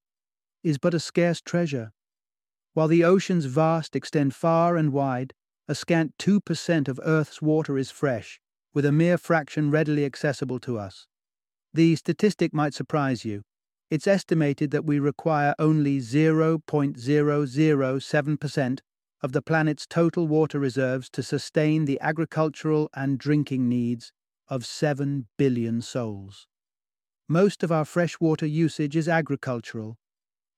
is 0.63 0.79
but 0.79 0.95
a 0.95 0.99
scarce 0.99 1.41
treasure. 1.41 1.91
While 2.73 2.87
the 2.87 3.03
oceans 3.03 3.45
vast 3.45 3.95
extend 3.95 4.33
far 4.33 4.75
and 4.75 4.91
wide, 4.91 5.35
a 5.67 5.75
scant 5.75 6.17
2% 6.17 6.87
of 6.87 6.99
Earth's 7.03 7.39
water 7.39 7.77
is 7.77 7.91
fresh, 7.91 8.39
with 8.73 8.83
a 8.83 8.91
mere 8.91 9.19
fraction 9.19 9.69
readily 9.69 10.05
accessible 10.05 10.57
to 10.61 10.79
us. 10.79 11.05
The 11.71 11.95
statistic 11.97 12.51
might 12.51 12.73
surprise 12.73 13.23
you. 13.23 13.43
It's 13.91 14.07
estimated 14.07 14.71
that 14.71 14.85
we 14.85 14.97
require 14.97 15.53
only 15.59 15.99
0.007% 15.99 18.79
of 19.21 19.33
the 19.33 19.41
planet's 19.43 19.85
total 19.85 20.27
water 20.27 20.59
reserves 20.59 21.11
to 21.11 21.21
sustain 21.21 21.85
the 21.85 22.01
agricultural 22.01 22.89
and 22.95 23.19
drinking 23.19 23.69
needs 23.69 24.11
of 24.47 24.65
7 24.65 25.27
billion 25.37 25.83
souls. 25.83 26.47
Most 27.31 27.63
of 27.63 27.71
our 27.71 27.85
freshwater 27.85 28.45
usage 28.45 28.97
is 28.97 29.07
agricultural, 29.07 29.97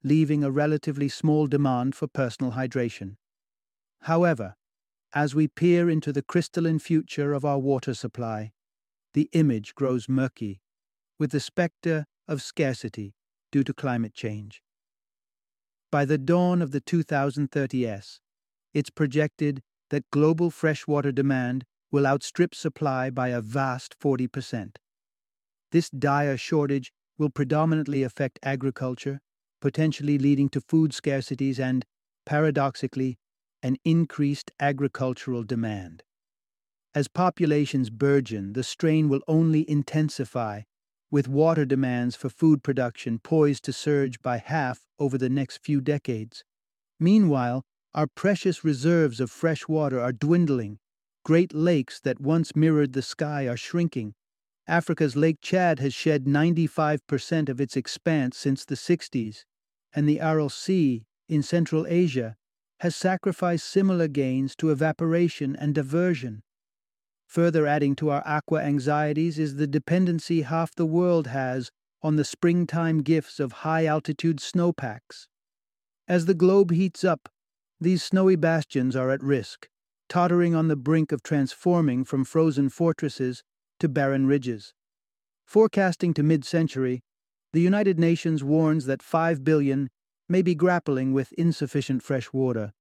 leaving 0.04 0.44
a 0.44 0.50
relatively 0.50 1.08
small 1.08 1.46
demand 1.46 1.94
for 1.94 2.08
personal 2.08 2.54
hydration. 2.54 3.18
However, 4.02 4.56
as 5.14 5.36
we 5.36 5.48
peer 5.48 5.88
into 5.88 6.12
the 6.12 6.24
crystalline 6.24 6.80
future 6.80 7.36
of 7.36 7.46
our 7.46 7.60
water 7.60 7.94
supply, 7.94 8.54
the 9.14 9.30
image 9.34 9.76
grows 9.76 10.10
murky, 10.10 10.62
with 11.20 11.30
the 11.30 11.40
spectre 11.40 12.08
of 12.28 12.42
scarcity 12.42 13.14
due 13.52 13.64
to 13.64 13.72
climate 13.72 14.16
change. 14.16 14.64
By 15.92 16.06
the 16.06 16.18
dawn 16.18 16.60
of 16.60 16.72
the 16.72 16.82
2030s, 16.82 18.18
it's 18.74 18.90
projected 18.90 19.62
that 19.92 20.10
global 20.10 20.50
freshwater 20.50 21.12
demand 21.12 21.66
will 21.92 22.08
outstrip 22.08 22.56
supply 22.56 23.12
by 23.12 23.28
a 23.28 23.42
vast 23.42 23.96
40%. 24.00 24.78
This 25.74 25.90
dire 25.90 26.38
shortage 26.38 26.94
will 27.18 27.32
predominantly 27.32 28.04
affect 28.04 28.38
agriculture, 28.44 29.22
potentially 29.60 30.20
leading 30.20 30.48
to 30.50 30.62
food 30.62 30.92
scarcities 30.92 31.60
and, 31.60 31.84
paradoxically, 32.28 33.18
an 33.64 33.78
increased 33.84 34.52
agricultural 34.60 35.42
demand. 35.42 36.04
As 36.94 37.08
populations 37.08 37.90
burgeon, 37.90 38.54
the 38.54 38.62
strain 38.62 39.10
will 39.10 39.22
only 39.28 39.68
intensify, 39.68 40.62
with 41.10 41.28
water 41.28 41.66
demands 41.66 42.16
for 42.16 42.30
food 42.30 42.62
production 42.62 43.18
poised 43.18 43.64
to 43.64 43.74
surge 43.74 44.22
by 44.22 44.38
half 44.38 44.86
over 45.00 45.18
the 45.18 45.30
next 45.30 45.58
few 45.58 45.82
decades. 45.82 46.44
Meanwhile, 47.00 47.64
our 47.96 48.06
precious 48.06 48.64
reserves 48.64 49.20
of 49.20 49.32
fresh 49.32 49.68
water 49.68 50.00
are 50.00 50.14
dwindling. 50.14 50.78
Great 51.26 51.52
lakes 51.52 52.00
that 52.02 52.22
once 52.22 52.56
mirrored 52.56 52.94
the 52.94 53.02
sky 53.02 53.48
are 53.48 53.58
shrinking. 53.58 54.14
Africa's 54.68 55.16
Lake 55.16 55.40
Chad 55.42 55.80
has 55.80 55.94
shed 55.94 56.26
95% 56.26 57.50
of 57.50 57.60
its 57.60 57.76
expanse 57.76 58.38
since 58.38 58.64
the 58.64 58.76
60s, 58.76 59.44
and 59.94 60.08
the 60.08 60.22
Aral 60.22 60.50
Sea 60.50 61.06
in 61.28 61.44
Central 61.44 61.86
Asia 61.88 62.36
has 62.80 62.96
sacrificed 62.96 63.66
similar 63.66 64.08
gains 64.08 64.56
to 64.58 64.70
evaporation 64.70 65.56
and 65.56 65.76
diversion. 65.76 66.44
Further 67.28 67.66
adding 67.66 67.96
to 67.96 68.10
our 68.10 68.22
aqua 68.26 68.62
anxieties 68.62 69.40
is 69.40 69.56
the 69.56 69.68
dependency 69.68 70.44
half 70.44 70.76
the 70.76 70.86
world 70.86 71.28
has 71.28 71.72
on 72.02 72.16
the 72.16 72.26
springtime 72.26 73.02
gifts 73.02 73.40
of 73.40 73.64
high 73.64 73.86
altitude 73.86 74.40
snowpacks. 74.40 75.28
As 76.08 76.26
the 76.26 76.34
globe 76.34 76.72
heats 76.72 77.04
up, 77.04 77.30
these 77.80 78.04
snowy 78.04 78.36
bastions 78.36 78.96
are 78.96 79.10
at 79.10 79.24
risk, 79.24 79.68
tottering 80.10 80.54
on 80.54 80.68
the 80.68 80.76
brink 80.76 81.12
of 81.12 81.24
transforming 81.24 82.04
from 82.04 82.24
frozen 82.24 82.70
fortresses 82.70 83.44
to 83.84 83.90
barren 83.90 84.26
ridges. 84.26 84.74
Forecasting 85.46 86.14
to 86.14 86.24
mid 86.24 86.46
century, 86.46 87.02
the 87.52 87.60
United 87.60 88.00
Nations 88.00 88.42
warns 88.42 88.86
that 88.86 89.04
5 89.04 89.44
billion 89.44 89.90
may 90.30 90.42
be 90.42 90.56
grappling 90.56 91.12
with 91.12 91.34
insufficient 91.34 92.02
fresh 92.02 92.32
water. 92.32 92.72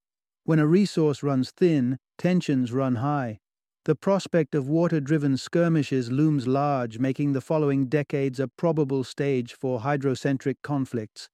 When 0.45 0.59
a 0.59 0.65
resource 0.65 1.21
runs 1.21 1.51
thin, 1.51 1.99
tensions 2.17 2.71
run 2.71 2.95
high. 2.95 3.39
The 3.83 3.95
prospect 3.95 4.55
of 4.55 4.69
water 4.69 5.01
driven 5.01 5.35
skirmishes 5.35 6.09
looms 6.09 6.47
large, 6.47 6.99
making 6.99 7.33
the 7.33 7.41
following 7.41 7.87
decades 7.87 8.39
a 8.39 8.47
probable 8.47 9.03
stage 9.03 9.53
for 9.53 9.81
hydrocentric 9.81 10.55
conflicts. 10.63 11.27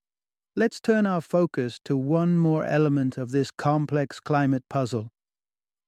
Let's 0.55 0.81
turn 0.81 1.05
our 1.05 1.21
focus 1.21 1.79
to 1.85 1.95
one 1.95 2.39
more 2.39 2.65
element 2.65 3.19
of 3.19 3.29
this 3.29 3.51
complex 3.51 4.19
climate 4.19 4.63
puzzle 4.67 5.11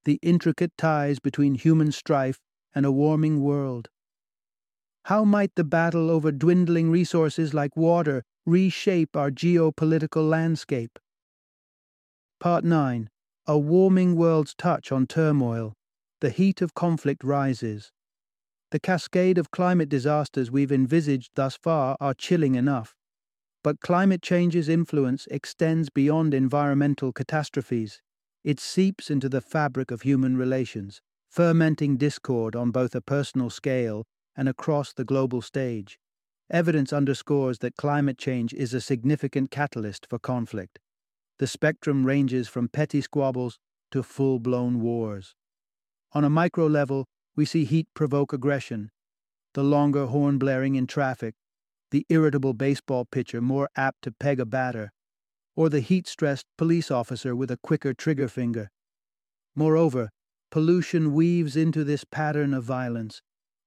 the 0.04 0.18
intricate 0.22 0.72
ties 0.76 1.18
between 1.20 1.54
human 1.54 1.92
strife 1.92 2.40
and 2.74 2.86
a 2.86 2.92
warming 2.92 3.42
world. 3.42 3.88
How 5.06 5.24
might 5.24 5.54
the 5.56 5.64
battle 5.64 6.10
over 6.10 6.30
dwindling 6.30 6.90
resources 6.90 7.52
like 7.52 7.76
water 7.76 8.22
reshape 8.46 9.16
our 9.16 9.30
geopolitical 9.30 10.28
landscape? 10.28 10.98
Part 12.38 12.64
9 12.64 13.10
A 13.46 13.58
Warming 13.58 14.16
World's 14.16 14.54
Touch 14.54 14.92
on 14.92 15.06
Turmoil. 15.06 15.74
The 16.20 16.30
heat 16.30 16.62
of 16.62 16.74
conflict 16.74 17.24
rises. 17.24 17.90
The 18.70 18.80
cascade 18.80 19.38
of 19.38 19.50
climate 19.50 19.88
disasters 19.88 20.50
we've 20.50 20.72
envisaged 20.72 21.32
thus 21.34 21.56
far 21.56 21.96
are 22.00 22.14
chilling 22.14 22.54
enough. 22.54 22.94
But 23.62 23.80
climate 23.80 24.22
change's 24.22 24.68
influence 24.68 25.26
extends 25.30 25.90
beyond 25.90 26.32
environmental 26.32 27.12
catastrophes. 27.12 28.00
It 28.42 28.58
seeps 28.58 29.10
into 29.10 29.28
the 29.28 29.40
fabric 29.40 29.90
of 29.90 30.02
human 30.02 30.36
relations, 30.36 31.00
fermenting 31.32 31.96
discord 31.96 32.54
on 32.54 32.70
both 32.70 32.94
a 32.94 33.00
personal 33.00 33.48
scale 33.48 34.04
and 34.36 34.50
across 34.50 34.92
the 34.92 35.04
global 35.04 35.40
stage. 35.40 35.98
Evidence 36.50 36.92
underscores 36.92 37.60
that 37.60 37.74
climate 37.74 38.18
change 38.18 38.52
is 38.52 38.74
a 38.74 38.82
significant 38.82 39.50
catalyst 39.50 40.06
for 40.10 40.18
conflict. 40.18 40.78
The 41.38 41.46
spectrum 41.46 42.04
ranges 42.04 42.48
from 42.48 42.68
petty 42.68 43.00
squabbles 43.00 43.58
to 43.92 44.02
full 44.02 44.40
blown 44.40 44.82
wars. 44.82 45.34
On 46.12 46.22
a 46.22 46.28
micro 46.28 46.66
level, 46.66 47.06
we 47.34 47.46
see 47.46 47.64
heat 47.64 47.88
provoke 47.94 48.34
aggression, 48.34 48.90
the 49.54 49.64
longer 49.64 50.04
horn 50.04 50.36
blaring 50.36 50.74
in 50.74 50.86
traffic, 50.86 51.34
the 51.92 52.04
irritable 52.10 52.52
baseball 52.52 53.06
pitcher 53.06 53.40
more 53.40 53.70
apt 53.74 54.02
to 54.02 54.12
peg 54.12 54.38
a 54.38 54.44
batter, 54.44 54.92
or 55.56 55.70
the 55.70 55.80
heat 55.80 56.06
stressed 56.06 56.44
police 56.58 56.90
officer 56.90 57.34
with 57.34 57.50
a 57.50 57.58
quicker 57.62 57.94
trigger 57.94 58.28
finger. 58.28 58.70
Moreover, 59.56 60.10
pollution 60.52 61.14
weaves 61.14 61.56
into 61.56 61.82
this 61.82 62.04
pattern 62.04 62.52
of 62.52 62.62
violence, 62.62 63.22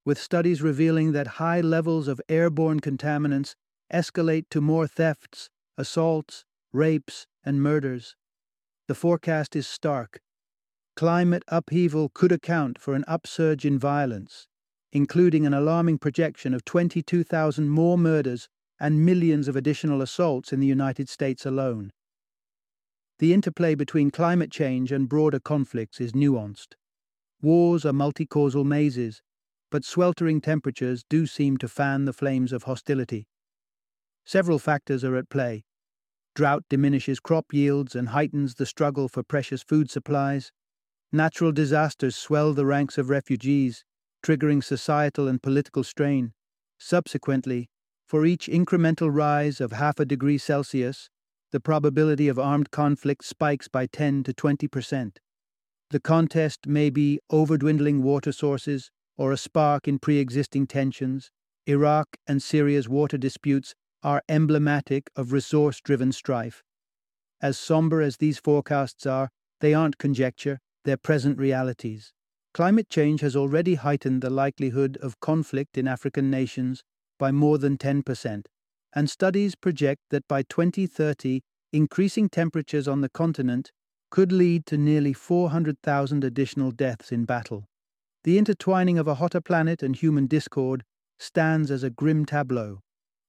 with 0.06 0.20
studies 0.20 0.62
revealing 0.62 1.14
that 1.14 1.42
high 1.42 1.60
levels 1.60 2.08
of 2.08 2.22
airborne 2.30 2.80
contaminants 2.80 3.56
escalate 3.92 4.46
to 4.52 4.62
more 4.62 4.86
thefts, 4.88 5.50
assaults, 5.80 6.46
rapes, 6.72 7.26
and 7.44 7.60
murders. 7.62 8.16
The 8.88 8.94
forecast 8.94 9.56
is 9.56 9.66
stark. 9.66 10.20
Climate 10.96 11.42
upheaval 11.48 12.12
could 12.14 12.32
account 12.32 12.78
for 12.78 12.94
an 12.94 13.04
upsurge 13.08 13.66
in 13.66 13.80
violence, 13.80 14.48
including 14.94 15.48
an 15.48 15.56
alarming 15.56 15.98
projection 15.98 16.54
of 16.54 16.64
22,000 16.66 17.68
more 17.68 17.98
murders 17.98 18.48
and 18.80 19.04
millions 19.04 19.48
of 19.48 19.56
additional 19.56 20.04
assaults 20.04 20.54
in 20.54 20.60
the 20.60 20.68
United 20.68 21.10
States 21.10 21.48
alone. 21.48 21.92
The 23.20 23.34
interplay 23.34 23.76
between 23.76 24.12
climate 24.12 24.52
change 24.52 24.92
and 24.92 25.08
broader 25.08 25.40
conflicts 25.40 26.02
is 26.02 26.14
nuanced. 26.14 26.76
Wars 27.42 27.86
are 27.86 27.94
multi-causal 27.94 28.64
mazes, 28.64 29.22
but 29.72 29.86
sweltering 29.86 30.42
temperatures 30.42 31.04
do 31.10 31.26
seem 31.26 31.58
to 31.58 31.68
fan 31.68 32.06
the 32.06 32.14
flames 32.14 32.52
of 32.52 32.64
hostility. 32.64 33.28
Several 34.26 34.60
factors 34.60 35.04
are 35.04 35.16
at 35.16 35.30
play, 35.30 35.64
Drought 36.36 36.66
diminishes 36.70 37.22
crop 37.22 37.54
yields 37.54 37.96
and 37.96 38.10
heightens 38.10 38.56
the 38.56 38.66
struggle 38.66 39.08
for 39.08 39.24
precious 39.24 39.64
food 39.64 39.90
supplies. 39.90 40.52
Natural 41.10 41.54
disasters 41.54 42.18
swell 42.18 42.54
the 42.54 42.66
ranks 42.66 42.98
of 42.98 43.10
refugees, 43.10 43.86
triggering 44.22 44.62
societal 44.62 45.30
and 45.30 45.42
political 45.42 45.82
strain. 45.82 46.34
Subsequently, 46.78 47.70
for 48.06 48.26
each 48.26 48.48
incremental 48.48 49.10
rise 49.16 49.62
of 49.62 49.72
half 49.72 49.98
a 49.98 50.06
degree 50.06 50.38
Celsius, 50.38 51.10
the 51.56 51.60
probability 51.62 52.28
of 52.28 52.38
armed 52.38 52.70
conflict 52.70 53.24
spikes 53.24 53.70
by 53.70 53.86
10 53.86 54.24
to 54.24 54.34
20 54.34 54.68
percent. 54.68 55.22
The 55.90 56.02
contest 56.02 56.68
may 56.68 56.90
be 56.90 57.22
over 57.30 57.58
dwindling 57.58 58.04
water 58.04 58.34
sources 58.34 58.92
or 59.16 59.32
a 59.32 59.38
spark 59.38 59.88
in 59.88 60.00
pre 60.00 60.18
existing 60.18 60.68
tensions. 60.68 61.32
Iraq 61.66 62.18
and 62.28 62.44
Syria's 62.44 62.90
water 62.90 63.18
disputes 63.18 63.74
are 64.04 64.22
emblematic 64.28 65.10
of 65.16 65.32
resource 65.32 65.80
driven 65.80 66.12
strife. 66.12 66.62
As 67.42 67.58
somber 67.58 68.02
as 68.02 68.18
these 68.18 68.38
forecasts 68.38 69.06
are, 69.06 69.30
they 69.62 69.74
aren't 69.74 69.98
conjecture, 69.98 70.60
they're 70.84 70.98
present 70.98 71.38
realities. 71.40 72.12
Climate 72.54 72.90
change 72.90 73.22
has 73.22 73.34
already 73.34 73.76
heightened 73.76 74.22
the 74.22 74.30
likelihood 74.30 74.98
of 74.98 75.22
conflict 75.22 75.78
in 75.78 75.88
African 75.88 76.30
nations 76.30 76.84
by 77.18 77.32
more 77.32 77.58
than 77.58 77.78
10%, 77.78 78.44
and 78.96 79.10
studies 79.10 79.56
project 79.56 80.02
that 80.10 80.28
by 80.28 80.42
2030, 80.44 81.42
increasing 81.74 82.30
temperatures 82.30 82.88
on 82.88 83.02
the 83.02 83.10
continent 83.10 83.72
could 84.10 84.32
lead 84.32 84.66
to 84.66 84.78
nearly 84.78 85.12
400,000 85.12 86.24
additional 86.24 86.72
deaths 86.72 87.12
in 87.12 87.26
battle. 87.26 87.66
The 88.24 88.38
intertwining 88.38 88.98
of 88.98 89.08
a 89.08 89.16
hotter 89.16 89.42
planet 89.42 89.84
and 89.84 89.96
human 89.96 90.26
discord 90.26 90.84
stands 91.20 91.70
as 91.70 91.84
a 91.84 91.90
grim 91.90 92.26
tableau, 92.26 92.80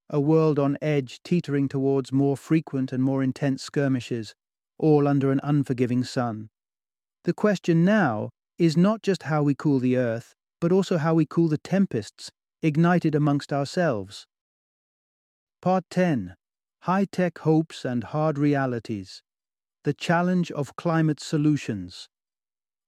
a 0.08 0.20
world 0.20 0.58
on 0.58 0.78
edge 0.80 1.20
teetering 1.24 1.68
towards 1.68 2.12
more 2.12 2.36
frequent 2.36 2.92
and 2.92 3.02
more 3.02 3.22
intense 3.22 3.62
skirmishes, 3.62 4.34
all 4.78 5.08
under 5.08 5.32
an 5.32 5.40
unforgiving 5.42 6.04
sun. 6.04 6.48
The 7.24 7.34
question 7.34 7.84
now 7.84 8.30
is 8.58 8.76
not 8.76 9.02
just 9.02 9.24
how 9.24 9.42
we 9.42 9.54
cool 9.54 9.80
the 9.80 9.96
earth, 9.96 10.34
but 10.60 10.72
also 10.72 10.98
how 10.98 11.14
we 11.14 11.26
cool 11.26 11.48
the 11.48 11.58
tempests 11.58 12.30
ignited 12.62 13.14
amongst 13.14 13.52
ourselves. 13.52 14.26
Part 15.62 15.84
10 15.90 16.34
High 16.82 17.06
Tech 17.06 17.38
Hopes 17.38 17.84
and 17.84 18.04
Hard 18.04 18.38
Realities 18.38 19.22
The 19.84 19.94
Challenge 19.94 20.52
of 20.52 20.76
Climate 20.76 21.18
Solutions. 21.18 22.08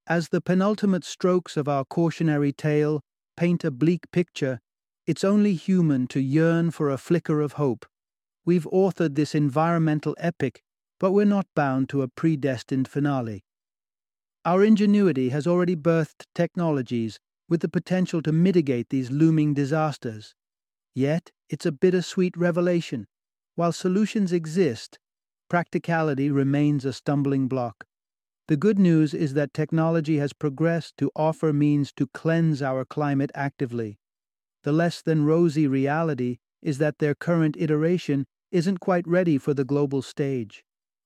As 0.07 0.29
the 0.29 0.41
penultimate 0.41 1.05
strokes 1.05 1.57
of 1.57 1.67
our 1.67 1.85
cautionary 1.85 2.53
tale 2.53 3.01
paint 3.37 3.65
a 3.65 3.71
bleak 3.71 4.11
picture 4.13 4.61
it's 5.07 5.25
only 5.25 5.55
human 5.55 6.07
to 6.09 6.21
yearn 6.21 6.71
for 6.71 6.91
a 6.91 6.99
flicker 6.99 7.41
of 7.41 7.55
hope. 7.55 7.87
We've 8.45 8.69
authored 8.71 9.15
this 9.15 9.35
environmental 9.35 10.15
epic, 10.19 10.63
but 11.01 11.13
we're 11.13 11.25
not 11.25 11.47
bound 11.57 11.89
to 11.89 12.03
a 12.03 12.09
predestined 12.09 12.89
finale. 12.89 13.43
Our 14.45 14.63
ingenuity 14.63 15.31
has 15.31 15.47
already 15.47 15.77
birthed 15.77 16.27
technologies 16.35 17.19
with 17.49 17.63
the 17.63 17.71
potential 17.71 18.21
to 18.21 18.33
mitigate 18.33 18.91
these 18.91 19.11
looming 19.11 19.55
disasters. 19.55 20.35
Yet, 20.99 21.31
it's 21.49 21.65
a 21.65 21.71
bittersweet 21.71 22.37
revelation. 22.37 23.07
While 23.55 23.71
solutions 23.71 24.33
exist, 24.33 24.99
practicality 25.49 26.29
remains 26.29 26.85
a 26.85 26.93
stumbling 26.93 27.47
block. 27.47 27.85
The 28.49 28.57
good 28.57 28.81
news 28.81 29.15
is 29.15 29.35
that 29.35 29.55
technology 29.55 30.17
has 30.17 30.33
progressed 30.33 30.97
to 30.97 31.13
offer 31.15 31.53
means 31.53 31.93
to 31.93 32.09
cleanse 32.09 32.63
our 32.63 32.85
climate 32.85 33.31
actively. 33.33 34.01
The 34.65 34.73
less 34.73 35.01
than 35.01 35.25
rosy 35.25 35.69
reality 35.69 36.39
is 36.63 36.79
that 36.79 36.99
their 36.99 37.15
current 37.15 37.55
iteration 37.57 38.27
isn't 38.51 38.81
quite 38.81 39.07
ready 39.07 39.39
for 39.39 39.55
the 39.55 39.65
global 39.65 40.03
stage. 40.03 40.65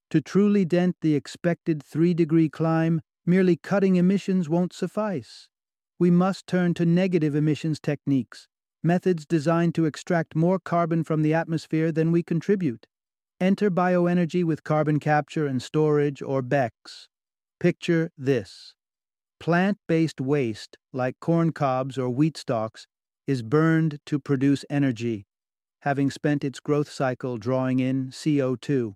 To 0.09 0.23
truly 0.23 0.65
dent 0.65 0.97
the 1.03 1.15
expected 1.15 1.83
3 1.83 2.15
degree 2.15 2.49
climb, 2.49 3.03
merely 3.27 3.57
cutting 3.57 3.97
emissions 3.97 4.49
won't 4.49 4.73
suffice. 4.73 5.51
We 5.99 6.11
must 6.11 6.47
turn 6.47 6.73
to 6.75 6.87
negative 6.87 7.35
emissions 7.35 7.79
techniques, 7.79 8.49
methods 8.83 9.25
designed 9.27 9.75
to 9.75 9.85
extract 9.85 10.35
more 10.35 10.59
carbon 10.59 11.05
from 11.05 11.23
the 11.23 11.35
atmosphere 11.35 11.93
than 11.93 12.13
we 12.13 12.23
contribute. 12.23 12.87
Enter 13.41 13.71
bioenergy 13.71 14.45
with 14.45 14.65
carbon 14.65 15.01
capture 15.01 15.47
and 15.47 15.63
storage, 15.63 16.23
or 16.23 16.43
BECCS. 16.43 17.09
Picture 17.59 18.11
this 18.17 18.75
plant 19.39 19.79
based 19.89 20.21
waste, 20.21 20.79
like 20.93 21.19
corn 21.21 21.53
cobs 21.53 21.99
or 21.99 22.09
wheat 22.09 22.37
stalks, 22.37 22.87
is 23.27 23.43
burned 23.43 23.99
to 24.07 24.19
produce 24.19 24.65
energy, 24.71 25.27
having 25.81 26.11
spent 26.11 26.45
its 26.45 26.61
growth 26.61 26.91
cycle 26.91 27.39
drawing 27.39 27.81
in 27.81 28.09
CO2. 28.11 28.95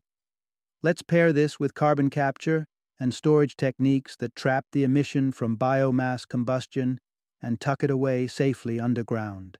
Let's 0.83 1.03
pair 1.03 1.33
this 1.33 1.59
with 1.59 1.75
carbon 1.75 2.11
capture 2.11 2.67
and 3.01 3.13
storage 3.13 3.57
techniques 3.57 4.17
that 4.17 4.37
trap 4.37 4.67
the 4.73 4.85
emission 4.85 5.33
from 5.33 5.57
biomass 5.57 6.27
combustion 6.27 6.99
and 7.43 7.61
tuck 7.61 7.83
it 7.83 7.91
away 7.91 8.27
safely 8.27 8.79
underground. 8.79 9.59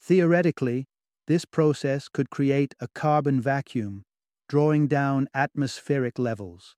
Theoretically, 0.00 0.86
this 1.26 1.44
process 1.44 2.08
could 2.08 2.30
create 2.30 2.74
a 2.80 2.88
carbon 2.88 3.40
vacuum, 3.40 4.04
drawing 4.48 4.86
down 4.88 5.28
atmospheric 5.34 6.18
levels. 6.18 6.76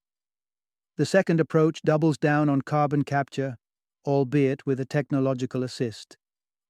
The 0.97 1.07
second 1.07 1.41
approach 1.41 1.83
doubles 1.83 2.19
down 2.19 2.49
on 2.49 2.63
carbon 2.63 3.05
capture, 3.05 3.57
albeit 4.05 4.67
with 4.67 4.81
a 4.81 4.85
technological 4.85 5.63
assist. 5.63 6.17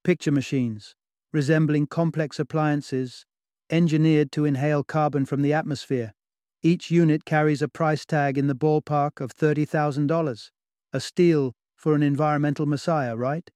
Picture 0.05 0.33
machines, 0.33 0.95
resembling 1.33 1.87
complex 1.87 2.39
appliances, 2.39 3.25
engineered 3.71 4.33
to 4.33 4.45
inhale 4.45 4.85
carbon 4.85 5.25
from 5.25 5.43
the 5.43 5.53
atmosphere. 5.53 6.13
Each 6.63 6.91
unit 6.91 7.25
carries 7.25 7.63
a 7.63 7.69
price 7.69 8.05
tag 8.05 8.37
in 8.37 8.47
the 8.47 8.55
ballpark 8.55 9.21
of 9.21 9.35
$30,000, 9.35 10.51
a 10.93 11.01
steal 11.01 11.55
for 11.77 11.95
an 11.95 12.03
environmental 12.03 12.67
messiah, 12.67 13.17
right? 13.17 13.49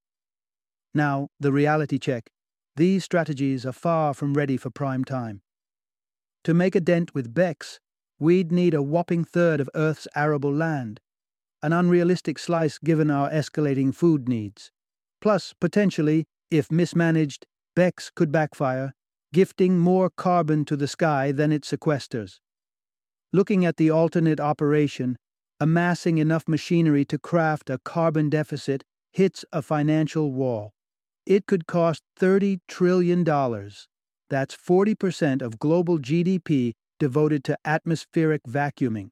Now, 0.95 1.29
the 1.39 1.53
reality 1.53 1.99
check. 1.99 2.31
These 2.77 3.05
strategies 3.05 3.65
are 3.65 3.73
far 3.73 4.15
from 4.15 4.35
ready 4.35 4.57
for 4.57 4.69
prime 4.69 5.05
time. 5.05 5.43
To 6.43 6.53
make 6.53 6.75
a 6.75 6.81
dent 6.81 7.15
with 7.15 7.33
BECCS, 7.33 7.79
we'd 8.19 8.51
need 8.51 8.75
a 8.75 8.83
whopping 8.83 9.25
third 9.25 9.61
of 9.61 9.71
Earth's 9.75 10.09
arable 10.17 10.53
land, 10.53 11.01
an 11.63 11.73
unrealistic 11.73 12.39
slice 12.39 12.79
given 12.79 13.11
our 13.11 13.31
escalating 13.31 13.95
food 13.95 14.29
needs. 14.29 14.73
Plus, 15.21 15.55
potentially, 15.61 16.27
if 16.51 16.71
mismanaged, 16.71 17.47
BECCS 17.77 18.11
could 18.15 18.33
backfire, 18.33 18.93
gifting 19.33 19.79
more 19.79 20.11
carbon 20.11 20.65
to 20.65 20.77
the 20.77 20.89
sky 20.89 21.33
than 21.33 21.53
it 21.53 21.63
sequesters. 21.63 22.41
Looking 23.33 23.65
at 23.65 23.79
the 23.79 23.91
alternate 23.91 24.41
operation, 24.41 25.17
amassing 25.59 26.19
enough 26.19 26.47
machinery 26.47 27.05
to 27.07 27.19
craft 27.19 27.71
a 27.71 27.79
carbon 27.79 28.29
deficit 28.29 28.85
hits 29.13 29.45
a 29.53 29.63
financial 29.63 30.33
wall. 30.33 30.74
It 31.27 31.47
could 31.47 31.67
cost 31.67 32.03
$30 32.21 32.61
trillion. 32.69 33.25
That's 33.25 34.57
40% 34.57 35.43
of 35.43 35.59
global 35.59 35.99
GDP 35.99 36.73
devoted 36.99 37.45
to 37.45 37.59
atmospheric 37.65 38.43
vacuuming. 38.45 39.11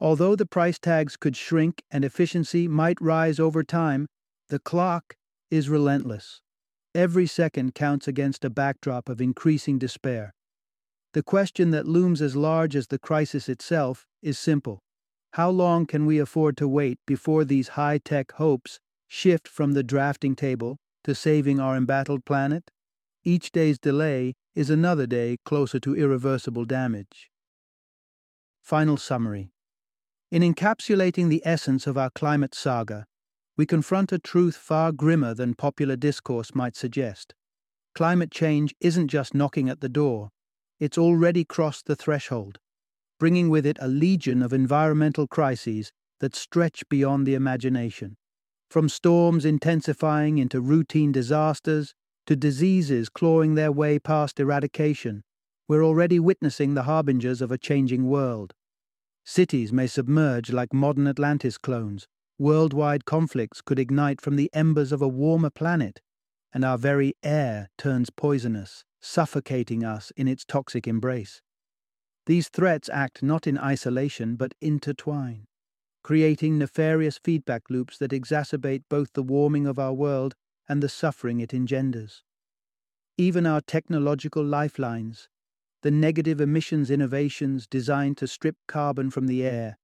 Although 0.00 0.36
the 0.36 0.46
price 0.46 0.78
tags 0.78 1.16
could 1.16 1.36
shrink 1.36 1.82
and 1.90 2.04
efficiency 2.04 2.66
might 2.68 3.00
rise 3.00 3.38
over 3.38 3.62
time, 3.62 4.06
the 4.48 4.58
clock 4.58 5.14
is 5.50 5.68
relentless. 5.68 6.40
Every 6.94 7.26
second 7.26 7.74
counts 7.74 8.06
against 8.06 8.44
a 8.44 8.50
backdrop 8.50 9.08
of 9.08 9.20
increasing 9.20 9.78
despair. 9.78 10.34
The 11.12 11.22
question 11.22 11.70
that 11.70 11.86
looms 11.86 12.22
as 12.22 12.36
large 12.36 12.74
as 12.74 12.86
the 12.86 12.98
crisis 12.98 13.48
itself 13.48 14.06
is 14.22 14.38
simple. 14.38 14.80
How 15.32 15.50
long 15.50 15.86
can 15.86 16.06
we 16.06 16.18
afford 16.18 16.56
to 16.58 16.68
wait 16.68 16.98
before 17.06 17.44
these 17.44 17.68
high 17.68 17.98
tech 17.98 18.32
hopes 18.32 18.78
shift 19.08 19.48
from 19.48 19.72
the 19.72 19.82
drafting 19.82 20.34
table 20.34 20.78
to 21.04 21.14
saving 21.14 21.60
our 21.60 21.76
embattled 21.76 22.24
planet? 22.24 22.70
Each 23.24 23.52
day's 23.52 23.78
delay 23.78 24.34
is 24.54 24.70
another 24.70 25.06
day 25.06 25.38
closer 25.44 25.78
to 25.80 25.96
irreversible 25.96 26.64
damage. 26.64 27.30
Final 28.60 28.96
summary 28.96 29.52
In 30.30 30.42
encapsulating 30.42 31.28
the 31.28 31.42
essence 31.44 31.86
of 31.86 31.96
our 31.96 32.10
climate 32.10 32.54
saga, 32.54 33.06
we 33.56 33.66
confront 33.66 34.12
a 34.12 34.18
truth 34.18 34.56
far 34.56 34.92
grimmer 34.92 35.34
than 35.34 35.54
popular 35.54 35.96
discourse 35.96 36.54
might 36.54 36.76
suggest. 36.76 37.34
Climate 37.94 38.30
change 38.30 38.74
isn't 38.80 39.08
just 39.08 39.34
knocking 39.34 39.68
at 39.68 39.80
the 39.80 39.88
door, 39.88 40.30
it's 40.80 40.98
already 40.98 41.44
crossed 41.44 41.86
the 41.86 41.94
threshold, 41.94 42.58
bringing 43.18 43.48
with 43.48 43.66
it 43.66 43.76
a 43.80 43.88
legion 43.88 44.42
of 44.42 44.52
environmental 44.52 45.26
crises 45.26 45.92
that 46.20 46.34
stretch 46.34 46.82
beyond 46.88 47.26
the 47.26 47.34
imagination. 47.34 48.16
From 48.72 48.88
storms 48.88 49.44
intensifying 49.44 50.38
into 50.38 50.58
routine 50.58 51.12
disasters 51.12 51.94
to 52.24 52.34
diseases 52.34 53.10
clawing 53.10 53.54
their 53.54 53.70
way 53.70 53.98
past 53.98 54.40
eradication, 54.40 55.24
we're 55.68 55.84
already 55.84 56.18
witnessing 56.18 56.72
the 56.72 56.84
harbingers 56.84 57.42
of 57.42 57.52
a 57.52 57.58
changing 57.58 58.06
world. 58.06 58.54
Cities 59.26 59.74
may 59.74 59.86
submerge 59.86 60.50
like 60.50 60.72
modern 60.72 61.06
Atlantis 61.06 61.58
clones, 61.58 62.08
worldwide 62.38 63.04
conflicts 63.04 63.60
could 63.60 63.78
ignite 63.78 64.22
from 64.22 64.36
the 64.36 64.48
embers 64.54 64.90
of 64.90 65.02
a 65.02 65.06
warmer 65.06 65.50
planet, 65.50 66.00
and 66.54 66.64
our 66.64 66.78
very 66.78 67.12
air 67.22 67.68
turns 67.76 68.08
poisonous, 68.08 68.86
suffocating 69.02 69.84
us 69.84 70.12
in 70.16 70.26
its 70.26 70.46
toxic 70.46 70.88
embrace. 70.88 71.42
These 72.24 72.48
threats 72.48 72.88
act 72.88 73.22
not 73.22 73.46
in 73.46 73.58
isolation 73.58 74.36
but 74.36 74.54
intertwine, 74.62 75.44
creating 76.02 76.58
nefarious 76.58 77.18
feedback 77.22 77.70
loops 77.70 77.98
that 77.98 78.10
exacerbate 78.10 78.82
both 78.88 79.12
the 79.12 79.22
warming 79.22 79.66
of 79.66 79.78
our 79.78 79.92
world 79.92 80.34
and 80.68 80.82
the 80.82 80.88
suffering 80.88 81.40
it 81.40 81.54
engenders. 81.54 82.22
Even 83.18 83.46
our 83.46 83.60
technological 83.60 84.44
lifelines, 84.44 85.28
the 85.82 85.90
negative 85.90 86.40
emissions 86.40 86.90
innovations 86.90 87.66
designed 87.66 88.16
to 88.18 88.26
strip 88.26 88.56
carbon 88.66 89.10
from 89.10 89.26
the 89.26 89.44
air, 89.44 89.78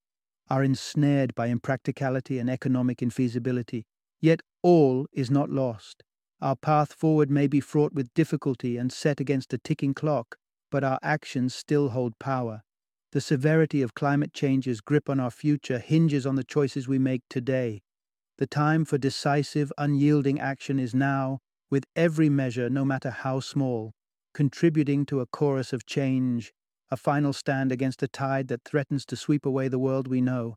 are 0.48 0.64
ensnared 0.64 1.34
by 1.34 1.46
impracticality 1.46 2.38
and 2.38 2.48
economic 2.48 2.98
infeasibility. 2.98 3.84
Yet 4.20 4.40
all 4.62 5.06
is 5.12 5.30
not 5.30 5.50
lost. 5.50 6.02
Our 6.40 6.56
path 6.56 6.92
forward 6.92 7.30
may 7.30 7.46
be 7.46 7.60
fraught 7.60 7.92
with 7.92 8.14
difficulty 8.14 8.76
and 8.76 8.92
set 8.92 9.20
against 9.20 9.52
a 9.52 9.58
ticking 9.58 9.94
clock, 9.94 10.36
but 10.70 10.84
our 10.84 10.98
actions 11.02 11.54
still 11.54 11.90
hold 11.90 12.18
power. 12.18 12.62
The 13.12 13.20
severity 13.22 13.80
of 13.80 13.94
climate 13.94 14.34
change's 14.34 14.82
grip 14.82 15.08
on 15.08 15.18
our 15.18 15.30
future 15.30 15.78
hinges 15.78 16.26
on 16.26 16.36
the 16.36 16.44
choices 16.44 16.86
we 16.86 16.98
make 16.98 17.22
today. 17.30 17.80
The 18.36 18.46
time 18.46 18.84
for 18.84 18.98
decisive, 18.98 19.72
unyielding 19.78 20.38
action 20.38 20.78
is 20.78 20.94
now, 20.94 21.38
with 21.70 21.84
every 21.96 22.28
measure, 22.28 22.68
no 22.68 22.84
matter 22.84 23.10
how 23.10 23.40
small, 23.40 23.92
contributing 24.34 25.06
to 25.06 25.20
a 25.20 25.26
chorus 25.26 25.72
of 25.72 25.86
change, 25.86 26.52
a 26.90 26.98
final 26.98 27.32
stand 27.32 27.72
against 27.72 28.02
a 28.02 28.08
tide 28.08 28.48
that 28.48 28.64
threatens 28.64 29.06
to 29.06 29.16
sweep 29.16 29.46
away 29.46 29.68
the 29.68 29.78
world 29.78 30.06
we 30.06 30.20
know. 30.20 30.56